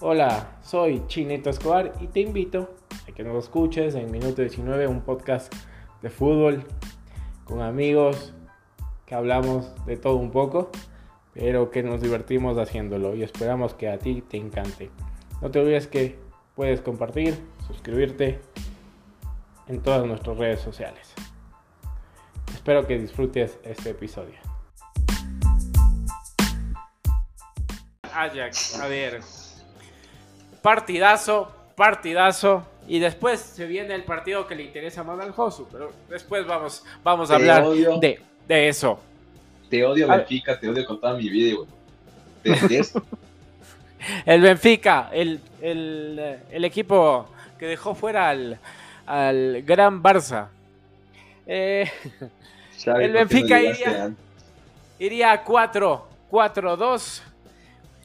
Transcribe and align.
Hola, 0.00 0.58
soy 0.62 1.02
Chinito 1.08 1.50
Escobar 1.50 1.92
y 2.00 2.06
te 2.06 2.20
invito 2.20 2.70
a 3.08 3.12
que 3.12 3.24
nos 3.24 3.42
escuches 3.42 3.96
en 3.96 4.08
Minuto 4.12 4.42
19, 4.42 4.86
un 4.86 5.00
podcast 5.00 5.52
de 6.02 6.08
fútbol 6.08 6.64
con 7.44 7.62
amigos 7.62 8.32
que 9.06 9.16
hablamos 9.16 9.74
de 9.86 9.96
todo 9.96 10.14
un 10.14 10.30
poco, 10.30 10.70
pero 11.34 11.72
que 11.72 11.82
nos 11.82 12.00
divertimos 12.00 12.56
haciéndolo 12.58 13.16
y 13.16 13.24
esperamos 13.24 13.74
que 13.74 13.88
a 13.88 13.98
ti 13.98 14.22
te 14.22 14.36
encante. 14.36 14.88
No 15.42 15.50
te 15.50 15.58
olvides 15.58 15.88
que 15.88 16.16
puedes 16.54 16.80
compartir, 16.80 17.36
suscribirte 17.66 18.38
en 19.66 19.82
todas 19.82 20.06
nuestras 20.06 20.38
redes 20.38 20.60
sociales. 20.60 21.12
Espero 22.54 22.86
que 22.86 23.00
disfrutes 23.00 23.58
este 23.64 23.90
episodio. 23.90 24.38
Ajax, 28.14 28.78
a 28.78 28.86
ver. 28.86 29.47
Partidazo, 30.62 31.52
partidazo. 31.76 32.64
Y 32.86 32.98
después 33.00 33.40
se 33.40 33.66
viene 33.66 33.94
el 33.94 34.04
partido 34.04 34.46
que 34.46 34.54
le 34.54 34.62
interesa 34.64 35.04
más 35.04 35.20
al 35.20 35.32
Josu. 35.32 35.68
Pero 35.70 35.92
después 36.08 36.46
vamos, 36.46 36.84
vamos 37.04 37.30
a 37.30 37.36
Te 37.36 37.50
hablar 37.50 37.68
de, 38.00 38.20
de 38.46 38.68
eso. 38.68 38.98
Te 39.68 39.84
odio 39.84 40.10
A- 40.10 40.16
Benfica, 40.16 40.58
te 40.58 40.68
odio 40.68 40.84
con 40.86 40.98
toda 41.00 41.14
mi 41.14 41.28
vida, 41.28 41.56
güey. 41.56 41.68
Te. 42.68 42.80
El 44.24 44.40
Benfica, 44.40 45.10
el, 45.12 45.40
el, 45.60 46.38
el 46.52 46.64
equipo 46.64 47.28
que 47.58 47.66
dejó 47.66 47.94
fuera 47.96 48.28
al, 48.30 48.58
al 49.06 49.62
gran 49.62 50.00
Barça. 50.02 50.46
Eh, 51.46 51.90
Xavi, 52.84 53.04
El 53.04 53.12
¿por 53.12 53.12
qué 53.12 53.12
no 53.12 53.12
Benfica 53.12 53.60
iría- 53.60 54.12
iría 55.00 55.32
a 55.32 55.42
4, 55.44 56.08
4-2 56.30 57.20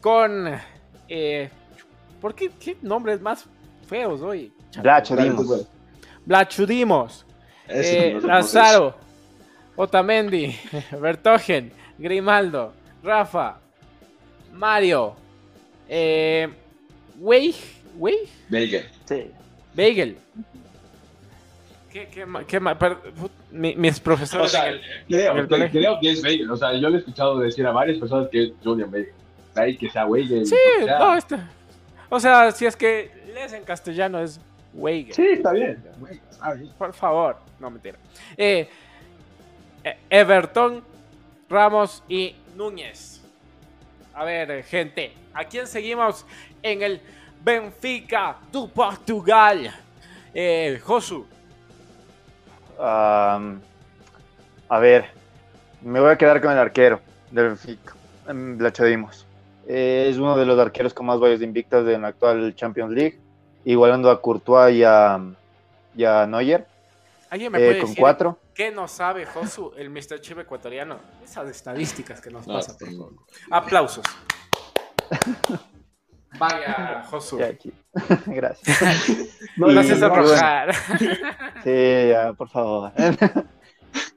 con... 0.02 0.60
Eh, 1.08 1.50
¿Por 2.24 2.34
qué, 2.34 2.50
qué 2.58 2.78
nombres 2.82 3.20
más 3.20 3.46
feos 3.86 4.22
hoy? 4.22 4.54
Blacho, 4.82 5.14
Dale, 5.14 5.30
dimos. 5.30 5.42
tú, 5.46 5.48
güey. 5.54 5.62
Blachudimos, 6.26 7.26
eh, 7.68 8.12
no 8.16 8.22
lo 8.22 8.28
Lazaro, 8.30 8.96
Otamendi, 9.76 10.56
Bertogen, 11.02 11.74
Grimaldo, 11.98 12.72
Rafa, 13.04 13.58
Mario, 14.54 15.16
eh, 15.90 16.48
Weig, 17.20 17.56
Weig. 17.98 18.30
Veiga. 18.48 18.84
Sí. 19.04 19.26
Bagel. 19.76 20.18
¿Qué, 21.92 22.08
qué, 22.08 22.26
qué 22.48 22.60
mi- 23.52 23.76
mis 23.76 24.00
profesores. 24.00 24.46
O 24.48 24.50
sea, 24.50 24.70
en 24.70 24.76
el- 24.76 24.82
creo, 25.10 25.32
en 25.34 25.38
el 25.40 25.44
que- 25.44 25.50
colegio. 25.50 25.80
creo 25.82 26.00
que 26.00 26.12
es 26.12 26.22
Veiga. 26.22 26.54
O 26.54 26.56
sea, 26.56 26.74
yo 26.74 26.90
le 26.90 26.96
he 26.96 27.00
escuchado 27.00 27.38
decir 27.40 27.68
a 27.68 27.72
varias 27.74 28.00
personas 28.00 28.30
que 28.30 28.44
es 28.46 28.52
Julian. 28.64 28.90
De 28.92 29.12
ahí 29.56 29.76
que 29.78 29.90
sea 29.90 30.06
Veiga. 30.06 30.46
sí, 30.46 30.56
o 30.82 30.86
sea, 30.86 31.00
no, 31.00 31.18
está. 31.18 31.50
O 32.14 32.20
sea, 32.20 32.52
si 32.52 32.68
es 32.68 32.76
que 32.76 33.10
lees 33.34 33.54
en 33.54 33.64
castellano 33.64 34.20
es 34.20 34.40
Weigel. 34.72 35.16
Sí, 35.16 35.28
está 35.30 35.52
bien. 35.52 35.84
Por 36.78 36.94
favor. 36.94 37.38
No, 37.60 37.72
mentira. 37.72 37.98
Eh, 38.38 38.70
eh, 39.84 39.98
Everton, 40.12 40.84
Ramos 41.50 42.04
y 42.08 42.36
Núñez. 42.56 43.20
A 44.14 44.26
ver, 44.26 44.64
gente. 44.64 45.12
¿A 45.34 45.44
quién 45.46 45.66
seguimos 45.66 46.24
en 46.62 46.84
el 46.84 47.02
Benfica 47.44 48.38
de 48.52 48.68
Portugal? 48.68 49.74
Eh, 50.36 50.80
Josu. 50.84 51.26
A 52.78 53.40
ver, 54.80 55.06
me 55.82 56.00
voy 56.00 56.12
a 56.12 56.16
quedar 56.16 56.40
con 56.40 56.52
el 56.52 56.60
arquero 56.60 57.02
del 57.32 57.46
Benfica, 57.48 57.96
em, 58.28 58.56
Blacho 58.56 58.84
Dimos. 58.84 59.26
Eh, 59.68 60.08
es 60.10 60.18
uno 60.18 60.36
de 60.36 60.46
los 60.46 60.60
arqueros 60.60 60.94
con 60.94 61.06
más 61.06 61.20
valles 61.20 61.40
de 61.40 61.46
invictas 61.46 61.88
en 61.88 62.02
la 62.02 62.10
actual 62.10 62.54
Champions 62.56 62.92
League, 62.94 63.20
igualando 63.66 64.10
a 64.12 64.22
Courtois 64.22 64.76
y 64.76 64.84
a, 64.84 65.20
y 65.96 66.04
a 66.04 66.26
Neuer, 66.28 66.68
¿Alguien 67.30 67.52
me 67.52 67.58
eh, 67.60 67.62
puede 67.66 67.80
con 67.80 67.90
decir 67.90 68.02
cuatro. 68.02 68.38
qué 68.54 68.72
no 68.72 68.88
sabe 68.88 69.26
Josu, 69.26 69.72
el 69.78 69.90
Mr. 69.90 70.22
Chip 70.22 70.38
ecuatoriano? 70.40 70.98
Esas 71.24 71.50
estadísticas 71.50 72.22
que 72.22 72.30
nos 72.30 72.46
No, 72.46 72.54
pasa, 72.56 72.78
por 72.78 72.90
favor. 72.92 73.14
Aplausos. 73.50 74.06
Vaya, 76.40 77.04
Josu. 77.10 77.38
Gracias. 78.26 78.82
No 79.58 79.70
Y- 79.70 79.74
lo 79.76 79.82
haces 79.82 80.00
bueno, 80.00 80.16
arrojar. 80.16 80.74
Sí, 81.64 82.10
ya, 82.10 82.34
por 82.34 82.50
favor. 82.50 82.92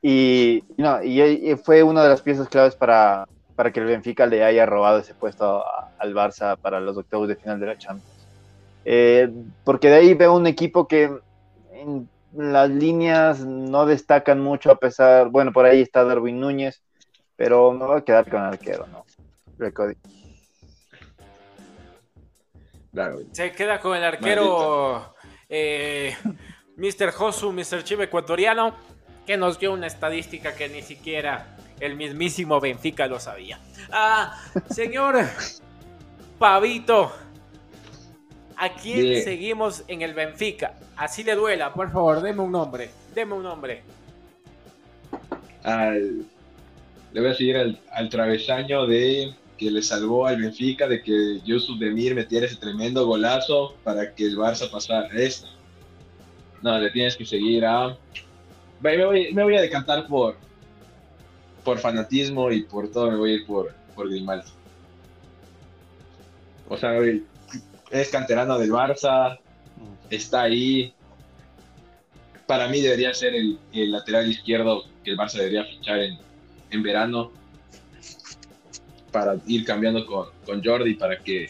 y, 0.02 0.64
no, 0.78 1.02
y, 1.02 1.20
y 1.22 1.56
fue 1.56 1.82
una 1.82 2.02
de 2.02 2.08
las 2.08 2.22
piezas 2.22 2.48
claves 2.48 2.74
para, 2.74 3.26
para 3.56 3.72
que 3.72 3.80
el 3.80 3.86
Benfica 3.86 4.26
le 4.26 4.44
haya 4.44 4.66
robado 4.66 4.98
ese 5.00 5.14
puesto 5.14 5.66
a- 5.66 5.90
al 5.98 6.14
Barça 6.14 6.56
para 6.58 6.78
los 6.78 6.96
octavos 6.96 7.26
de 7.26 7.36
final 7.36 7.58
de 7.58 7.66
la 7.66 7.78
Champions. 7.78 8.12
Eh, 8.84 9.28
porque 9.64 9.88
de 9.88 9.96
ahí 9.96 10.14
veo 10.14 10.34
un 10.34 10.46
equipo 10.46 10.86
que 10.86 11.10
en 11.72 12.08
las 12.32 12.68
líneas 12.70 13.40
no 13.40 13.86
destacan 13.86 14.40
mucho 14.40 14.70
a 14.70 14.76
pesar, 14.78 15.28
bueno, 15.30 15.52
por 15.52 15.64
ahí 15.64 15.80
está 15.82 16.04
Darwin 16.04 16.38
Núñez, 16.38 16.82
pero 17.34 17.72
me 17.72 17.84
voy 17.86 17.98
a 17.98 18.04
quedar 18.04 18.28
con 18.28 18.40
el 18.42 18.46
arquero, 18.48 18.86
¿no? 18.86 19.04
Güey. 19.58 19.96
Se 23.32 23.52
queda 23.52 23.80
con 23.80 23.96
el 23.96 24.04
arquero 24.04 25.14
eh, 25.48 26.16
Mr. 26.76 27.10
Josu, 27.12 27.52
Mr. 27.52 27.84
Chip 27.84 28.00
ecuatoriano, 28.00 28.74
que 29.26 29.36
nos 29.36 29.58
dio 29.58 29.72
una 29.72 29.86
estadística 29.86 30.54
que 30.54 30.68
ni 30.68 30.82
siquiera 30.82 31.56
el 31.80 31.96
mismísimo 31.96 32.60
Benfica 32.60 33.06
lo 33.06 33.20
sabía. 33.20 33.58
Ah, 33.90 34.40
señor 34.70 35.16
Pavito, 36.38 37.12
¿a 38.56 38.68
quién 38.74 39.00
Bien. 39.02 39.24
seguimos 39.24 39.84
en 39.88 40.02
el 40.02 40.14
Benfica? 40.14 40.74
Así 40.96 41.22
le 41.24 41.34
duela, 41.34 41.72
por 41.72 41.92
favor, 41.92 42.20
deme 42.22 42.40
un 42.42 42.52
nombre, 42.52 42.90
deme 43.14 43.34
un 43.34 43.42
nombre. 43.42 43.82
Al- 45.62 46.24
le 47.12 47.20
voy 47.20 47.30
a 47.30 47.34
seguir 47.34 47.56
al, 47.56 47.80
al 47.92 48.08
travesaño 48.08 48.86
de 48.86 49.34
que 49.56 49.70
le 49.70 49.80
salvó 49.82 50.26
al 50.26 50.40
Benfica 50.40 50.86
de 50.86 51.02
que 51.02 51.40
Yusuf 51.44 51.78
Demir 51.78 52.14
metiera 52.14 52.44
ese 52.44 52.56
tremendo 52.56 53.06
golazo 53.06 53.74
para 53.84 54.14
que 54.14 54.24
el 54.26 54.36
Barça 54.36 54.70
pasara 54.70 55.08
esto. 55.14 55.48
No, 56.62 56.78
le 56.78 56.90
tienes 56.90 57.16
que 57.16 57.24
seguir 57.24 57.64
a... 57.64 57.96
Me 58.80 59.02
voy, 59.02 59.32
me 59.32 59.44
voy 59.44 59.56
a 59.56 59.62
decantar 59.62 60.06
por, 60.06 60.36
por 61.66 61.80
fanatismo 61.80 62.52
y 62.52 62.62
por 62.62 62.92
todo, 62.92 63.10
me 63.10 63.16
voy 63.16 63.32
a 63.32 63.34
ir 63.34 63.44
por, 63.44 63.74
por 63.96 64.08
Grimaldo. 64.08 64.48
O 66.68 66.76
sea, 66.76 66.92
es 67.90 68.08
canterano 68.08 68.56
del 68.56 68.70
Barça, 68.70 69.36
está 70.08 70.42
ahí. 70.42 70.94
Para 72.46 72.68
mí 72.68 72.80
debería 72.80 73.12
ser 73.12 73.34
el, 73.34 73.58
lateral 73.72 74.30
izquierdo 74.30 74.84
que 75.02 75.10
el 75.10 75.18
Barça 75.18 75.38
debería 75.38 75.64
fichar 75.64 75.98
en, 75.98 76.18
en 76.70 76.82
verano 76.84 77.32
para 79.10 79.34
ir 79.48 79.64
cambiando 79.64 80.06
con, 80.06 80.28
con 80.44 80.62
Jordi 80.62 80.94
para 80.94 81.18
que 81.18 81.48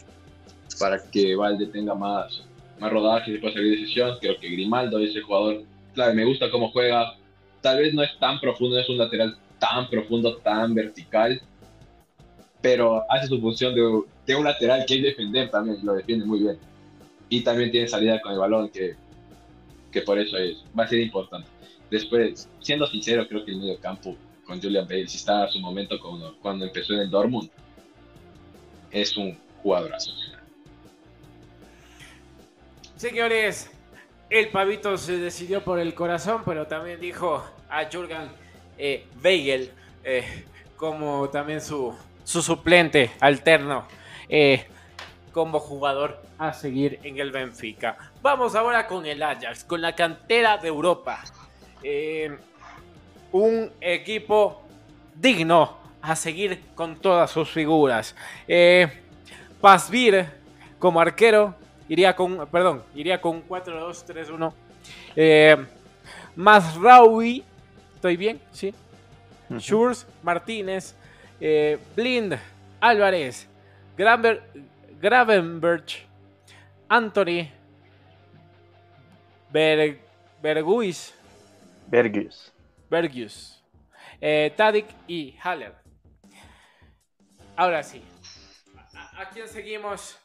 para 0.81 0.99
que 1.11 1.37
Valde 1.37 1.67
tenga 1.67 1.95
más, 1.95 2.43
más 2.79 2.91
rodaje 2.91 3.33
y 3.33 3.39
pueda 3.39 3.53
salir 3.53 3.79
de 3.79 3.87
sesión. 3.87 4.17
Creo 4.21 4.39
que 4.41 4.49
Grimaldo 4.49 4.99
es 4.99 5.15
el 5.15 5.23
jugador, 5.23 5.65
claro, 5.93 6.15
me 6.15 6.25
gusta 6.25 6.51
cómo 6.51 6.71
juega. 6.71 7.17
Tal 7.61 7.79
vez 7.79 7.93
no 7.93 8.03
es 8.03 8.19
tan 8.19 8.41
profundo, 8.41 8.79
es 8.79 8.89
un 8.89 8.97
lateral 8.97 9.37
tan 9.69 9.89
profundo, 9.89 10.37
tan 10.37 10.75
vertical, 10.75 11.41
pero 12.61 13.05
hace 13.11 13.29
su 13.29 13.41
función 13.41 13.75
de, 13.75 14.03
de 14.27 14.37
un 14.37 14.45
lateral 14.45 14.85
que 14.87 14.97
es 14.97 15.03
defender 15.03 15.51
también, 15.51 15.79
lo 15.83 15.95
defiende 15.95 16.25
muy 16.25 16.41
bien. 16.41 16.59
Y 17.29 17.43
también 17.43 17.71
tiene 17.71 17.89
salida 17.89 18.21
con 18.21 18.33
el 18.33 18.39
balón, 18.39 18.69
que, 18.69 18.95
que 19.91 20.03
por 20.03 20.19
eso 20.19 20.37
es, 20.37 20.65
va 20.79 20.85
a 20.85 20.89
ser 20.89 21.01
importante. 21.01 21.49
Después, 21.91 22.49
siendo 22.61 22.87
sincero, 22.87 23.27
creo 23.29 23.45
que 23.45 23.53
el 23.53 23.59
medio 23.59 23.79
campo 23.81 24.17
con 24.45 24.61
Julian 24.61 24.87
Bale, 24.87 25.09
si 25.09 25.29
a 25.31 25.49
su 25.49 25.59
momento 25.59 25.99
cuando, 26.01 26.37
cuando 26.41 26.65
empezó 26.65 26.95
en 26.95 27.01
el 27.01 27.11
Dortmund, 27.11 27.51
es 28.91 29.17
un 29.17 29.37
jugadorazo. 29.63 30.13
Señores, 32.97 33.71
el 34.31 34.49
pavito 34.49 34.97
se 34.97 35.19
decidió 35.19 35.63
por 35.63 35.79
el 35.79 35.95
corazón, 35.95 36.43
pero 36.45 36.67
también 36.67 37.01
dijo 37.01 37.45
a 37.69 37.85
Jurgen 37.91 38.46
eh, 38.79 39.07
Weigel 39.23 39.71
eh, 40.05 40.45
como 40.77 41.29
también 41.31 41.61
su, 41.61 41.95
su 42.25 42.43
suplente 42.43 43.11
alterno 43.21 43.87
eh, 44.29 44.67
como 45.33 45.59
jugador 45.61 46.23
a 46.39 46.53
seguir 46.53 46.99
en 47.03 47.19
el 47.19 47.31
Benfica. 47.31 47.97
Vamos 48.23 48.55
ahora 48.55 48.87
con 48.87 49.07
el 49.07 49.23
Ajax, 49.23 49.65
con 49.65 49.81
la 49.81 49.95
cantera 49.95 50.57
de 50.59 50.69
Europa. 50.69 51.23
Eh, 51.83 52.37
un 53.33 53.71
equipo 53.81 54.63
digno 55.15 55.77
a 56.03 56.17
seguir 56.17 56.63
con 56.75 56.97
todas 56.97 57.31
sus 57.31 57.51
figuras. 57.51 58.15
Eh, 58.47 58.89
Pasvir 59.61 60.27
como 60.79 61.01
arquero 61.01 61.55
iría 61.89 62.15
con, 62.15 62.47
perdón, 62.49 62.83
iría 62.95 63.21
con 63.21 63.47
4-2-3-1. 63.47 64.53
Eh, 65.17 65.67
Masraoui, 66.35 67.45
¿estoy 68.07 68.17
bien? 68.17 68.41
Sí. 68.53 68.73
Schurz, 69.59 70.07
Martínez, 70.23 70.95
eh, 71.41 71.77
Blind, 71.97 72.39
Álvarez, 72.81 73.49
Gravenberch, 73.97 74.43
Gravenberch 75.01 76.07
Anthony 76.89 77.51
Berg, 79.51 79.99
Berguis, 80.41 81.15
Bergius. 81.89 82.53
Bergius, 82.89 83.61
eh, 84.21 84.53
Tadic 84.57 84.87
y 85.09 85.37
Haller. 85.43 85.75
Ahora 87.57 87.83
sí, 87.83 88.03
¿a, 88.95 89.23
a 89.23 89.31
quién 89.31 89.49
seguimos 89.49 90.17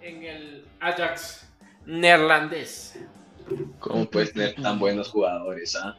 en 0.00 0.22
el 0.22 0.66
Ajax 0.80 1.46
neerlandés? 1.84 2.98
¿Cómo 3.80 4.08
puedes 4.08 4.32
tener 4.32 4.54
tan 4.54 4.78
buenos 4.78 5.10
jugadores? 5.10 5.76
ah? 5.76 5.94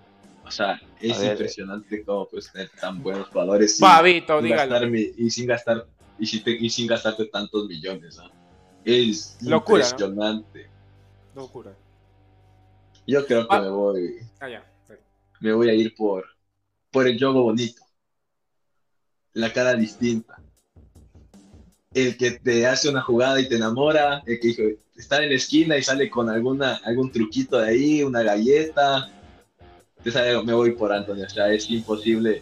O 0.49 0.51
sea, 0.51 0.81
es 0.99 1.19
ver. 1.21 1.31
impresionante 1.33 2.03
cómo 2.03 2.27
puedes 2.27 2.51
tener 2.51 2.71
tan 2.81 3.03
buenos 3.03 3.27
jugadores 3.27 3.77
sin, 3.77 3.85
Pavito, 3.85 4.37
sin 4.39 4.45
dígalo. 4.45 4.71
gastar 4.71 4.89
mi- 4.89 5.11
y 5.15 5.29
sin 5.29 5.45
gastar 5.45 5.85
y, 6.17 6.25
sin 6.25 6.43
te- 6.43 6.57
y 6.59 6.69
sin 6.71 6.87
gastarte 6.87 7.25
tantos 7.25 7.67
millones. 7.67 8.17
Es 8.83 9.37
Locura, 9.41 9.83
¿no? 9.83 9.89
impresionante. 9.91 10.69
Locura. 11.35 11.77
Yo 13.05 13.25
creo 13.27 13.47
que 13.47 13.55
Ah. 13.55 13.61
me 13.61 13.69
voy 13.69 14.15
Ah, 14.39 14.49
ya. 14.49 14.65
me 15.39 15.53
voy 15.53 15.69
a 15.69 15.73
ir 15.75 15.93
por 15.95 16.25
por 16.91 17.07
el 17.07 17.19
juego 17.19 17.43
bonito. 17.43 17.83
La 19.33 19.53
cara 19.53 19.75
distinta. 19.75 20.41
El 21.93 22.17
que 22.17 22.31
te 22.31 22.65
hace 22.65 22.89
una 22.89 23.01
jugada 23.01 23.39
y 23.39 23.47
te 23.47 23.55
enamora, 23.57 24.23
el 24.25 24.39
que 24.39 24.47
dijo, 24.47 24.63
está 24.97 25.21
en 25.23 25.29
la 25.29 25.35
esquina 25.35 25.77
y 25.77 25.83
sale 25.83 26.09
con 26.09 26.27
alguna 26.27 26.79
algún 26.83 27.11
truquito 27.11 27.59
de 27.59 27.69
ahí, 27.69 28.01
una 28.03 28.23
galleta. 28.23 29.07
Te 30.03 30.41
me 30.43 30.53
voy 30.53 30.71
por 30.71 30.93
Anthony, 30.93 31.23
o 31.25 31.29
sea, 31.29 31.49
es 31.49 31.69
imposible. 31.69 32.41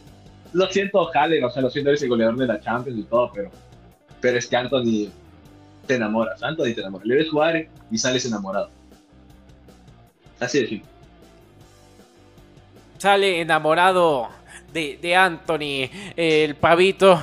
Lo 0.54 0.68
siento, 0.68 1.10
Haller, 1.14 1.44
o 1.44 1.50
sea, 1.50 1.62
lo 1.62 1.70
siento, 1.70 1.90
eres 1.90 2.02
el 2.04 2.10
goleador 2.10 2.38
de 2.38 2.48
la 2.48 2.60
Champions 2.60 3.00
y 3.00 3.04
todo, 3.04 3.32
pero, 3.34 3.50
pero 4.22 4.38
es 4.38 4.48
que 4.48 4.56
Anthony 4.56 5.10
te 5.88 5.96
enamoras, 5.96 6.44
Anthony 6.44 6.74
te 6.76 6.82
enamora. 6.82 7.06
Le 7.06 7.16
ves 7.16 7.30
jugar 7.30 7.68
y 7.90 7.98
sales 7.98 8.26
enamorado. 8.26 8.70
Así 10.40 10.62
de 10.62 10.68
simple. 10.68 10.90
Sale 12.98 13.42
enamorado 13.42 14.30
de, 14.72 15.00
de 15.02 15.16
Anthony, 15.16 15.90
el 16.16 16.56
pavito. 16.56 17.20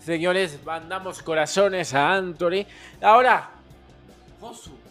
Señores, 0.00 0.58
mandamos 0.64 1.22
corazones 1.22 1.92
a 1.92 2.14
Anthony. 2.14 2.64
Ahora, 3.02 3.50
Josu, 4.40 4.70
¿a 4.70 4.72
quién 4.72 4.87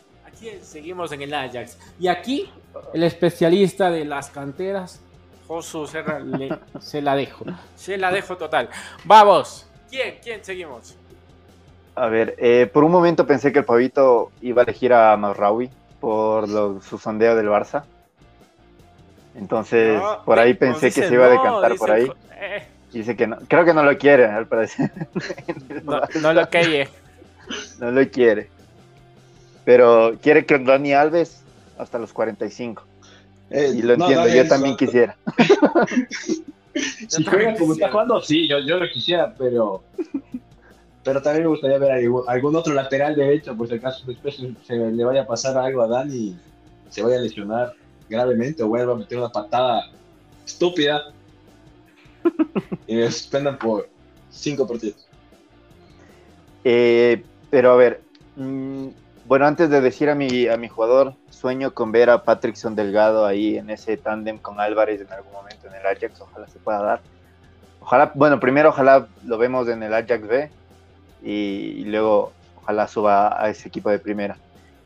seguimos 0.61 1.11
en 1.11 1.21
el 1.21 1.33
Ajax? 1.33 1.77
Y 1.99 2.07
aquí, 2.07 2.49
el 2.93 3.03
especialista 3.03 3.89
de 3.89 4.05
las 4.05 4.29
canteras, 4.29 4.99
Josu 5.47 5.87
Serra, 5.87 6.19
le- 6.19 6.57
se 6.79 7.01
la 7.01 7.15
dejo. 7.15 7.45
Se 7.75 7.97
la 7.97 8.11
dejo 8.11 8.37
total. 8.37 8.69
Vamos, 9.05 9.65
¿quién? 9.89 10.15
¿Quién 10.23 10.43
seguimos? 10.43 10.95
A 11.95 12.07
ver, 12.07 12.35
eh, 12.37 12.69
por 12.71 12.83
un 12.83 12.91
momento 12.91 13.25
pensé 13.25 13.51
que 13.51 13.59
el 13.59 13.65
pavito 13.65 14.31
iba 14.41 14.61
a 14.61 14.65
elegir 14.65 14.93
a 14.93 15.15
Mazraoui 15.17 15.69
por 15.99 16.47
lo- 16.47 16.81
su 16.81 16.97
sondeo 16.97 17.35
del 17.35 17.47
Barça. 17.47 17.83
Entonces, 19.35 19.99
No, 20.01 20.23
por 20.23 20.39
ahí 20.39 20.53
pensé 20.53 20.87
dice 20.87 21.01
que 21.01 21.07
se 21.07 21.13
iba 21.13 21.25
a 21.25 21.29
decantar 21.29 21.75
por 21.75 21.91
ahí. 21.91 22.11
Eh, 22.39 22.67
Dice 22.91 23.15
que 23.15 23.27
no. 23.27 23.37
Creo 23.47 23.65
que 23.65 23.73
no 23.73 23.83
lo 23.83 23.97
quiere, 23.97 24.25
al 24.25 24.47
parecer. 24.47 24.89
no, 25.83 26.01
no 26.21 26.33
lo 26.33 26.49
calle. 26.49 26.87
No 27.79 27.91
lo 27.91 28.05
quiere. 28.09 28.49
Pero 29.67 30.17
quiere 30.21 30.45
que 30.45 30.57
Dani 30.59 30.93
Alves 30.93 31.41
hasta 31.77 31.99
los 31.99 32.13
45. 32.13 32.85
Y 33.51 33.81
lo 33.81 33.95
entiendo, 33.95 34.25
yo 34.29 34.47
también 34.47 34.77
quisiera. 34.77 35.17
Si 37.07 37.25
juega 37.25 37.55
como 37.55 37.73
está 37.73 37.89
jugando, 37.89 38.21
sí, 38.21 38.47
yo, 38.47 38.59
yo 38.59 38.77
lo 38.77 38.87
quisiera, 38.87 39.33
pero. 39.35 39.81
Pero 41.03 41.21
también 41.23 41.45
me 41.45 41.49
gustaría 41.49 41.79
ver 41.79 41.91
algún, 41.91 42.21
algún 42.27 42.55
otro 42.55 42.71
lateral 42.75 43.15
derecho, 43.15 43.57
por 43.57 43.67
si 43.67 43.73
acaso 43.73 44.03
después 44.05 44.35
se, 44.35 44.53
se 44.63 44.75
le 44.75 45.03
vaya 45.03 45.23
a 45.23 45.25
pasar 45.25 45.57
algo 45.57 45.81
a 45.81 45.87
Dani 45.87 46.15
y 46.15 46.37
se 46.89 47.01
vaya 47.01 47.17
a 47.17 47.21
lesionar 47.21 47.73
gravemente 48.07 48.61
o 48.61 48.67
vuelva 48.67 48.93
a 48.93 48.97
meter 48.97 49.17
una 49.17 49.29
patada 49.29 49.89
estúpida 50.45 51.11
y 52.87 52.95
me 52.95 53.11
suspendan 53.11 53.57
por 53.57 53.89
cinco 54.29 54.67
partidos. 54.67 55.07
Eh, 56.63 57.23
pero 57.49 57.71
a 57.71 57.75
ver, 57.75 58.01
mm, 58.35 58.89
bueno, 59.27 59.45
antes 59.45 59.69
de 59.69 59.81
decir 59.81 60.09
a 60.09 60.15
mi, 60.15 60.47
a 60.47 60.55
mi 60.55 60.69
jugador, 60.69 61.13
sueño 61.29 61.73
con 61.73 61.91
ver 61.91 62.09
a 62.09 62.23
Patrickson 62.23 62.75
Delgado 62.75 63.25
ahí 63.25 63.57
en 63.57 63.69
ese 63.69 63.97
tándem 63.97 64.37
con 64.37 64.59
Álvarez 64.59 65.01
en 65.01 65.11
algún 65.11 65.33
momento 65.33 65.67
en 65.67 65.73
el 65.75 65.85
Ajax, 65.85 66.21
ojalá 66.21 66.47
se 66.47 66.59
pueda 66.59 66.81
dar. 66.81 67.01
Ojalá, 67.81 68.11
bueno, 68.15 68.39
primero 68.39 68.69
ojalá 68.69 69.07
lo 69.25 69.37
vemos 69.37 69.67
en 69.67 69.83
el 69.83 69.93
Ajax 69.93 70.27
B 70.27 70.49
y, 71.23 71.83
luego 71.85 72.31
ojalá 72.61 72.87
suba 72.87 73.41
a 73.41 73.49
ese 73.49 73.67
equipo 73.67 73.89
de 73.89 73.99
primera. 73.99 74.37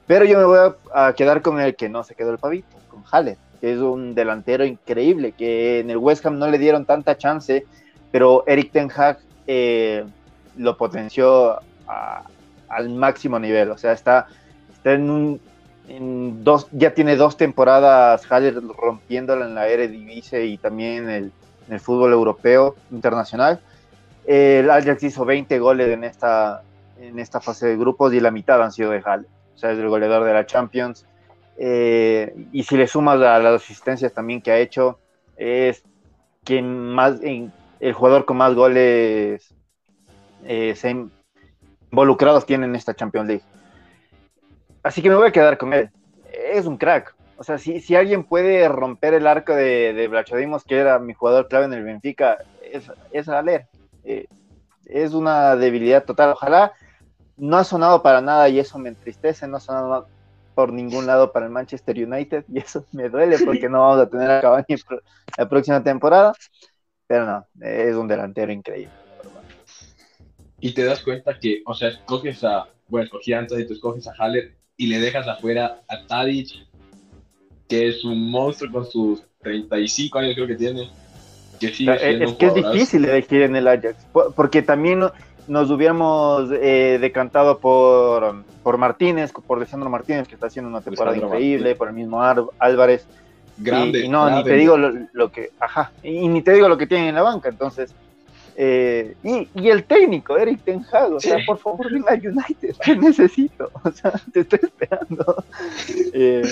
Pero 0.08 0.26
yo 0.26 0.40
me 0.40 0.46
voy 0.46 0.60
a, 0.92 1.08
a 1.08 1.14
quedar 1.14 1.42
con 1.42 1.60
el 1.60 1.76
que 1.76 1.88
no 1.88 2.04
se 2.04 2.16
quedó 2.16 2.32
el 2.32 2.40
pavito, 2.40 2.76
con 2.90 3.04
Haller, 3.12 3.38
que 3.60 3.74
es 3.74 3.80
un 3.80 4.16
delantero 4.16 4.66
increíble, 4.66 5.34
que 5.34 5.80
en 5.80 5.92
el 5.92 5.98
West 5.98 6.26
Ham 6.26 6.40
no 6.40 6.48
le 6.48 6.58
dieron 6.58 6.86
tanta 6.86 7.16
chance, 7.16 7.66
pero 8.12 8.44
Eric 8.48 8.72
Ten 8.72 8.90
Hag 8.96 9.20
eh, 9.46 10.04
lo 10.58 10.78
potenció 10.78 11.60
a- 11.88 12.24
al 12.72 12.90
máximo 12.90 13.40
nivel. 13.40 13.72
O 13.72 13.78
sea, 13.78 13.92
está, 13.92 14.28
está 14.74 14.94
en 14.94 15.10
un. 15.10 15.42
En 15.88 16.44
dos, 16.44 16.68
ya 16.72 16.94
tiene 16.94 17.16
dos 17.18 17.36
temporadas 17.36 18.26
Haller 18.32 18.56
rompiéndola 18.62 19.46
en 19.46 19.56
la 19.56 19.68
Eredivisie 19.68 20.46
y 20.46 20.58
también 20.58 21.10
en 21.10 21.32
el, 21.70 21.80
fútbol 21.80 22.14
europeo 22.14 22.76
internacional. 22.92 23.60
El 24.26 24.70
Ajax 24.70 25.04
hizo 25.04 25.26
20 25.26 25.60
goles 25.60 25.90
en 25.90 26.04
esta, 26.04 26.62
en 27.00 27.20
esta 27.20 27.42
fase 27.42 27.68
de 27.68 27.78
grupos 27.78 28.14
y 28.14 28.20
la 28.20 28.32
mitad 28.32 28.62
han 28.62 28.72
sido 28.72 28.92
de 28.92 29.02
Haller. 29.04 29.28
O 29.56 29.58
sea, 29.58 29.72
es 29.72 29.80
el 29.80 29.90
goleador 29.90 30.24
de 30.24 30.34
la 30.34 30.46
Champions. 30.46 31.06
Eh, 31.58 32.34
y 32.52 32.64
si 32.64 32.78
le 32.78 32.88
sumas 32.88 33.16
a 33.16 33.40
las 33.40 33.62
asistencias 33.62 34.14
también 34.14 34.42
que 34.42 34.52
ha 34.52 34.60
hecho, 34.60 35.00
es 35.36 35.84
quien 36.44 36.90
más, 36.94 37.20
el 37.22 37.94
jugador 37.94 38.26
con 38.26 38.38
más 38.38 38.54
goles 38.54 39.54
eh, 40.44 40.76
se- 40.76 41.08
involucrados 41.92 42.46
tiene 42.46 42.66
en 42.66 42.76
esta 42.76 42.94
Champions 42.94 43.28
League. 43.28 43.44
Así 44.84 45.02
que 45.02 45.10
me 45.10 45.16
voy 45.16 45.28
a 45.28 45.32
quedar 45.32 45.58
con 45.58 45.74
él. 45.74 45.90
Es 46.32 46.66
un 46.66 46.78
crack. 46.78 47.16
O 47.38 47.44
sea, 47.44 47.58
si, 47.58 47.80
si 47.82 47.96
alguien 47.96 48.24
puede 48.24 48.68
romper 48.68 49.14
el 49.14 49.28
arco 49.28 49.54
de, 49.54 49.94
de 49.94 50.08
Blachadimos, 50.08 50.64
que 50.64 50.78
era 50.78 51.00
mi 51.00 51.14
jugador 51.14 51.48
clave 51.48 51.66
en 51.66 51.74
el 51.74 51.84
Benfica, 51.84 52.38
es, 52.72 52.92
es 53.12 53.28
Haller. 53.28 53.68
Eh, 54.04 54.28
es 54.86 55.14
una 55.14 55.56
debilidad 55.56 56.06
total. 56.06 56.32
Ojalá 56.32 56.74
no 57.38 57.58
ha 57.58 57.64
sonado 57.64 58.04
para 58.04 58.22
nada 58.22 58.48
y 58.50 58.60
eso 58.60 58.78
me 58.80 58.90
entristece. 58.90 59.48
No 59.48 59.58
ha 59.58 59.60
sonado 59.60 60.08
por 60.56 60.72
ningún 60.72 61.08
lado 61.08 61.32
para 61.32 61.46
el 61.46 61.52
Manchester 61.52 61.98
United 61.98 62.46
y 62.48 62.60
eso 62.60 62.86
me 62.92 63.10
duele 63.10 63.38
porque 63.44 63.70
no 63.70 63.82
vamos 63.82 64.00
a 64.06 64.10
tener 64.10 64.30
a 64.30 64.42
Cavani 64.42 64.76
la 65.38 65.50
próxima 65.50 65.84
temporada. 65.84 66.34
Pero 67.08 67.26
no, 67.26 67.48
es 67.60 67.96
un 67.96 68.08
delantero 68.08 68.52
increíble. 68.52 68.94
Y 70.62 70.72
te 70.74 70.86
das 70.86 71.02
cuenta 71.02 71.38
que, 71.40 71.62
o 71.66 71.74
sea, 71.74 71.90
escoges 71.90 72.44
a. 72.44 72.68
Bueno, 72.88 73.06
escogí 73.06 73.34
a 73.34 73.40
Anthony, 73.40 73.66
tú 73.68 73.74
escoges 73.74 74.08
a 74.08 74.14
Haller 74.18 74.54
y 74.78 74.88
le 74.88 75.00
dejas 75.00 75.28
afuera 75.28 75.82
a 75.88 76.06
Tadic, 76.08 76.50
que 77.68 77.88
es 77.88 78.04
un 78.04 78.30
monstruo 78.30 78.72
con 78.72 78.86
sus 78.86 79.24
35 79.42 80.20
años, 80.20 80.36
creo 80.36 80.48
que 80.48 80.56
tiene. 80.56 80.90
Que 81.60 81.70
sigue 81.74 81.92
siendo 82.00 82.26
es 82.26 82.34
que 82.34 82.46
es 82.48 82.54
difícil 82.74 83.06
elegir 83.06 83.44
en 83.44 83.56
el 83.56 83.68
Ajax, 83.68 83.96
po- 84.12 84.32
porque 84.36 84.62
también 84.62 85.00
no- 85.00 85.12
nos 85.48 85.70
hubiéramos 85.72 86.50
eh, 86.52 86.98
decantado 87.00 87.60
por, 87.60 88.44
por 88.64 88.78
Martínez, 88.78 89.32
por 89.32 89.58
Alessandro 89.58 89.90
Martínez, 89.90 90.28
que 90.28 90.34
está 90.36 90.48
haciendo 90.48 90.70
una 90.70 90.82
temporada 90.82 91.16
increíble, 91.38 91.76
por 91.76 91.88
el 91.88 91.94
mismo 91.94 92.22
Ar- 92.22 92.44
Álvarez. 92.60 93.06
Y- 93.60 93.64
Grande. 93.64 94.00
y, 94.06 94.10
no, 94.10 94.28
ni 94.30 94.44
te 94.44 94.50
digo 94.56 94.76
lo, 94.78 95.08
lo 95.14 95.32
que, 95.32 95.52
ajá, 95.60 95.92
y, 96.04 96.28
ni 96.28 96.42
te 96.42 96.52
digo 96.54 96.68
lo 96.68 96.78
que 96.78 96.88
tienen 96.88 97.10
en 97.10 97.16
la 97.16 97.22
banca, 97.22 97.48
entonces. 97.50 97.94
Eh, 98.56 99.16
y, 99.24 99.48
y 99.56 99.70
el 99.70 99.84
técnico, 99.86 100.38
Eric 100.38 100.64
Ten 100.64 100.86
Hag, 100.92 101.14
o 101.14 101.20
sea, 101.20 101.38
Sí. 101.40 101.46
por 101.46 101.58
favor, 101.58 101.92
ven 101.92 102.04
a 102.08 102.14
United, 102.14 102.76
te 102.86 102.96
necesito, 102.96 103.72
o 103.84 103.92
sea, 103.92 104.12
te 104.34 104.42
estoy 104.42 104.60
esperando. 104.64 105.44
Eh, 106.14 106.44